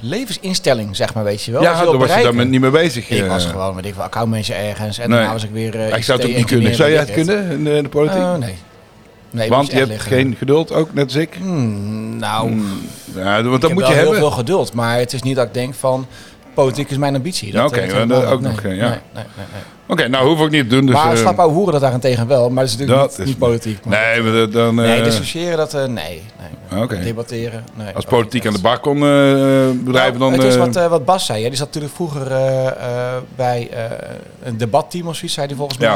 [0.00, 1.62] levensinstelling, zeg maar, weet je wel.
[1.62, 3.08] Ja, wil was je daar niet mee bezig.
[3.10, 3.28] Ik eh.
[3.28, 4.98] was gewoon, weet ik accountmanager ergens.
[4.98, 5.18] En Nee.
[5.18, 6.74] daarna was ik weer uh, ik zou het ook niet kunnen.
[6.74, 8.22] Zou jij het kunnen in de, in de politiek?
[8.38, 8.54] nee.
[9.30, 10.10] Nee, want je hebt liggen.
[10.10, 11.34] geen geduld, ook net als ik.
[11.38, 12.60] Hmm, nou,
[13.14, 14.18] Ja, want ik dat heb moet wel je heel hebben.
[14.18, 16.06] veel geduld, maar het is niet dat ik denk van...
[16.56, 17.52] Politiek is mijn ambitie.
[17.52, 18.88] Ja, oké, eh, maar helemaal dat ook nog, Nee, ja.
[18.88, 19.62] nee, nee, nee.
[19.88, 20.86] Oké, nou hoef ik niet te doen.
[20.86, 23.26] Dus, maar eh, slap hoeren dat daarentegen wel, maar dat is natuurlijk Dat niet, is-
[23.26, 23.84] niet politiek.
[23.84, 24.74] Maar Nee, maar dat- dan...
[24.74, 26.22] nee, eh, discussiëren dat, eh, nee.
[26.70, 26.82] nee.
[26.82, 26.98] Oké.
[27.00, 27.94] Debatteren, nee.
[27.94, 29.02] Als politiek aan de bak kon eh,
[29.84, 30.32] bedrijven Nou, dan...
[30.32, 31.42] Het is eh, wat, eh, wat Bas zei.
[31.42, 31.48] Hè.
[31.48, 32.72] Die zat natuurlijk vroeger eh, eh,
[33.36, 33.82] bij eh,
[34.42, 35.90] een debatteam of zoiets, zei hij volgens Ja.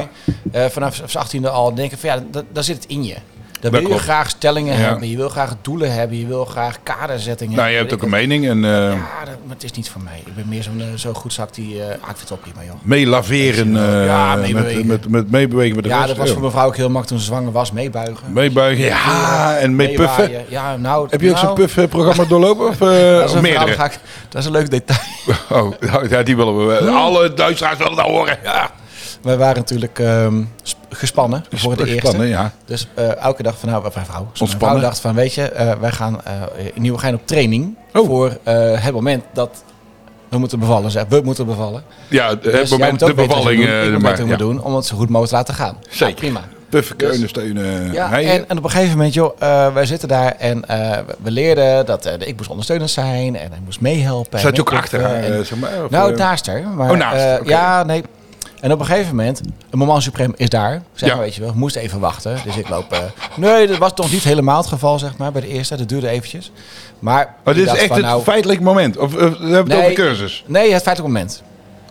[0.53, 0.64] mij.
[0.64, 3.16] Eh, vanaf zijn achttiende al denken van ja, da- daar zit het in je.
[3.61, 4.03] Dan wil je klopt.
[4.03, 4.81] graag stellingen Ja.
[4.81, 8.11] hebben, je wil graag doelen hebben, je wil graag kaderzettingen nou, je hebt ook een
[8.11, 8.70] mening en eh.
[8.70, 10.23] Ja, dat, maar het is niet voor mij.
[10.27, 11.83] Ik ben meer zo'n eh, zo goed zak die...
[11.83, 12.75] eh ah, ik vind het wel prima, joh.
[12.83, 14.87] meelaveren eh Ja, met, meebewegen.
[14.87, 16.09] met, met meebewegen met de Ja, rest.
[16.09, 17.73] dat was voor mevrouw ook heel makkelijk toen ze zwanger was.
[17.73, 18.33] Meebuigen.
[18.33, 20.31] Meebuigen, ja, en meepuffen.
[20.49, 22.68] Ja, nou, Heb je ook nou, zo'n puffprogramma doorlopen?
[22.68, 22.77] Of,
[23.20, 23.70] dat is, meerdere?
[23.70, 24.99] ik- dat is een leuk detail.
[25.51, 25.73] Oh,
[26.09, 26.94] ja, die willen we wel.
[26.94, 28.38] Alle Duitsers willen dat horen.
[28.42, 28.70] Ja.
[29.23, 32.01] Wij waren natuurlijk ehm, sp- gespannen voor de eerste.
[32.01, 32.53] Gespannen, ja.
[32.65, 35.43] Dus eh, elke dag van, nou, mijn vrouw, sorry, mijn vrouw dacht van, weet je,
[35.43, 36.33] eh, wij gaan eh,
[36.75, 38.07] in Nieuwegein op training Oh.
[38.07, 38.55] voor eh,
[38.85, 39.63] het moment dat
[40.29, 40.91] we moeten bevallen.
[40.91, 41.83] Zeg, we moeten bevallen.
[42.09, 43.61] Ja, het Dus moment, de bevalling.
[43.61, 43.71] doen.
[43.71, 44.37] eh, Ik moet maar, ja.
[44.37, 45.77] doen om het zo goed mogelijk te laten gaan.
[45.89, 46.09] Zeker.
[46.09, 46.41] Ja, prima.
[46.69, 47.93] Puffen, Dus- ondersteunen.
[47.93, 51.31] Ja, en, en op een gegeven moment, joh, eh, wij zitten daar en eh, we-
[51.31, 54.41] leerden dat eh, ik moest ondersteunend zijn en hij moest meehelpen.
[54.41, 55.71] Zat je ook achter eh, en- eh, zeg maar?
[55.91, 56.63] Nou, eh, naast haar.
[56.69, 57.47] Maar, Oh, naast, eh.
[57.49, 58.05] Ja, nee.
[58.61, 60.83] En op een gegeven moment, een moment suprem is daar.
[60.94, 61.14] Zeg Ja.
[61.14, 61.53] maar, weet je wel.
[61.55, 62.37] Moest even wachten.
[62.44, 62.92] Dus ik loop...
[62.92, 62.99] eh,
[63.37, 65.77] nee, dat was toch niet helemaal het geval, zeg maar, bij de eerste.
[65.77, 66.53] Dat duurde eventjes.
[66.99, 67.35] Maar...
[67.44, 68.96] Oh, ik dit is echt het nou, feitelijk moment.
[68.96, 70.44] Of, of we hebben het over cursus?
[70.46, 71.42] Nee, het feitelijk moment.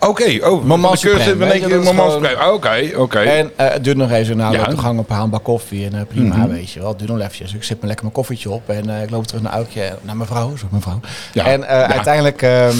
[0.06, 2.52] Oké, oh, Moment van de cursus supreme, weet je, moment supreme.
[2.52, 3.18] Oké, oké.
[3.18, 4.36] En eh, het duurde nog even.
[4.36, 4.64] Nou, Ja.
[4.64, 5.88] de gang op een bak koffie.
[5.92, 6.48] En prima, Mhm.
[6.48, 6.88] weet je wel.
[6.88, 7.54] Het duurde nog eventjes.
[7.54, 8.68] Ik zit me lekker mijn koffietje op.
[8.68, 9.92] En ik loop terug naar Aukje.
[10.02, 10.56] Naar mijn vrouw.
[10.56, 11.00] Zo, mijn vrouw.
[11.32, 11.44] Ja.
[11.46, 11.66] En Ja.
[11.66, 12.42] uiteindelijk...
[12.42, 12.76] ehm,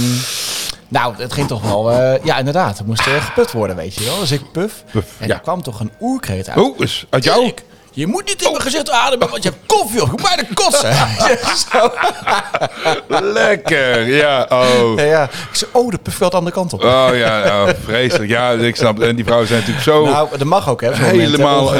[0.90, 1.90] nou, het ging toch wel...
[1.92, 2.78] eh, ja, inderdaad.
[2.78, 4.18] Het moest eh, geput worden, weet je wel.
[4.18, 4.52] Dus ik.
[4.52, 4.84] Puff,
[5.18, 5.34] En ja.
[5.34, 6.58] er kwam toch een oerkreet uit.
[6.58, 7.40] Oh, is uit jou?
[7.42, 10.06] Erik, je moet niet in mijn gezicht ademen, want je hebt koffie op.
[10.06, 10.90] Je moet bijna kotsen.
[13.32, 14.46] Lekker, ja.
[14.48, 14.92] Oh.
[14.96, 15.22] Ja, ja.
[15.24, 16.84] Ik zei, oh, de puff wel de andere kant op.
[16.84, 18.30] Oh ja, oh, vreselijk.
[18.30, 19.00] Ja, ik snap.
[19.00, 20.94] En die vrouwen zijn natuurlijk zo nou, dat mag ook, hè.
[20.94, 21.74] zo'n moment, hè, helemaal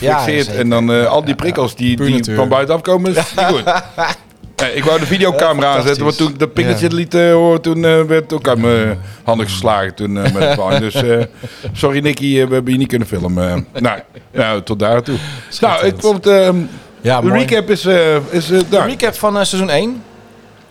[0.00, 0.58] Ja, zeker.
[0.58, 3.62] en dan al die prikkels die, die van buitenaf komen, is niet goed.
[4.62, 6.94] Eh, ik wou de videocamera Eh, aanzetten, want toen ik dat pingeltje Ja.
[6.96, 10.80] liet eh, horen, toen eh, werd ook uit mijn handen geslagen toen, eh, met wijn.
[10.80, 11.24] Dus eh,
[11.72, 13.66] sorry Nicky, we hebben je niet kunnen filmen.
[13.80, 13.98] nou,
[14.32, 15.16] nou, tot daar toe.
[15.60, 16.56] Nou, ik vond ehm,
[17.00, 17.40] Ja, de mooi.
[17.40, 18.88] recap is, eh is daar.
[18.88, 20.02] Recap van seizoen 1.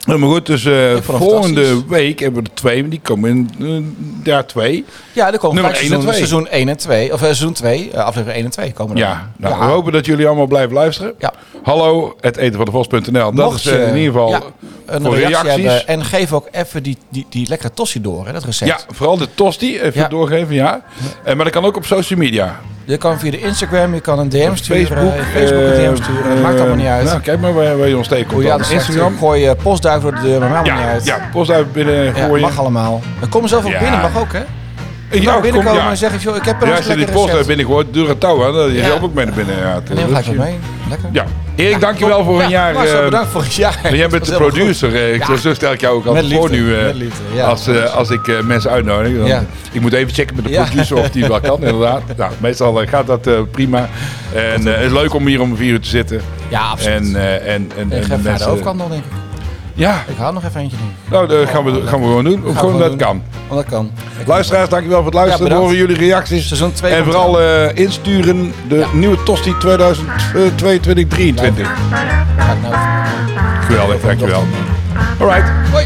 [0.05, 3.49] Maar goed, dus eh, volgende week hebben we er twee, die komen in
[4.21, 4.85] eh, jaar twee.
[5.13, 6.15] Ja, er komen Nummer 1 en seizoen, 2.
[6.17, 7.05] seizoen 1 en 2.
[7.13, 9.01] Of eh, seizoen 2, eh, aflevering 1 en 2 komen er.
[9.01, 11.13] Ja, nou, we hopen dat jullie allemaal blijven luisteren.
[11.19, 11.33] Ja.
[11.63, 13.11] Hallo, het eten van de vos.nl.
[13.11, 14.41] Dat Mocht is eh, in ieder geval ja,
[14.85, 15.65] een voor reactie reacties.
[15.65, 15.87] hebben.
[15.87, 18.69] En geef ook even die, die, die lekkere tossie door, hè, dat recept.
[18.87, 20.07] Ja, vooral de tosti even Ja.
[20.07, 20.81] doorgeven, ja.
[21.23, 22.59] Eh, maar dat kan ook op social media.
[22.85, 24.85] Je kan via de Instagram, je kan een DM sturen.
[24.87, 25.13] Facebook.
[25.13, 26.35] eh, Facebook een DM eh, sturen.
[26.37, 27.05] eh, maakt allemaal niet uit.
[27.05, 28.71] Nou, kijk maar waar, waar je ons tegenkomt.
[28.71, 29.17] Instagram.
[29.17, 29.55] gooi je
[29.89, 31.21] postduif door de deur, maar maakt allemaal Ja, niet uit.
[31.21, 32.41] ja, post uit binnen Ja, gooien.
[32.41, 33.01] mag allemaal.
[33.19, 33.79] Dan kom zelf ook Ja.
[33.79, 34.39] binnen, mag ook hè?
[35.11, 35.89] Ja, Ja, kom, binnenkomen ja.
[35.89, 37.37] en zeg ik, joh, ik heb er Ja, een als je die lekker post uit
[37.37, 37.57] recept.
[37.57, 38.85] binnen gooit, door het touw, hè, dan je Ja.
[38.85, 39.57] zelf ook mee naar binnen.
[39.57, 40.59] Ja, En dan gelijk wat mee.
[40.89, 41.09] Lekker.
[41.11, 41.23] Ja,
[41.55, 42.73] Erik, dankjewel voor een jaar.
[42.73, 43.95] Marcel, eh, bedankt voor een jaar.
[43.95, 44.95] Jij bent de helemaal producer.
[44.95, 45.35] eh, Ik, Ja.
[45.35, 46.75] Zo stel ik jou ook Met altijd voor nu.
[46.75, 46.85] eh,
[47.33, 47.45] ja.
[47.45, 49.17] als, eh, als ik eh, mensen uitnodig.
[49.17, 49.43] Dan, Ja.
[49.71, 50.63] Ik moet even checken met de Ja.
[50.63, 52.01] producer of die wel kan, inderdaad.
[52.17, 53.89] Nou, meestal gaat dat prima.
[54.35, 56.21] En eh, het is leuk om hier om vier uur te zitten.
[56.49, 56.97] Ja, absoluut.
[56.97, 59.11] En, eh, en, en, ik en ga de overkant nog, denk ik.
[59.79, 60.93] Ja, Ik haal nog even eentje doen.
[61.09, 62.43] nou, dat gaan we, gaan we gewoon doen.
[62.43, 63.23] we gewoon dat gewoon kan.
[63.47, 63.91] Want dat kan.
[64.25, 65.47] Luisteraars, dankjewel voor het luisteren.
[65.47, 66.47] Ja, we horen jullie reacties.
[66.47, 68.87] Seizoen 2 En vooral eh, insturen de Ja.
[68.93, 69.61] nieuwe Tosti 2022-2023.
[72.37, 72.73] Ga ik nou
[73.65, 74.43] Geweldig, dankjewel.
[75.19, 75.51] Alright.
[75.71, 75.85] Hoi.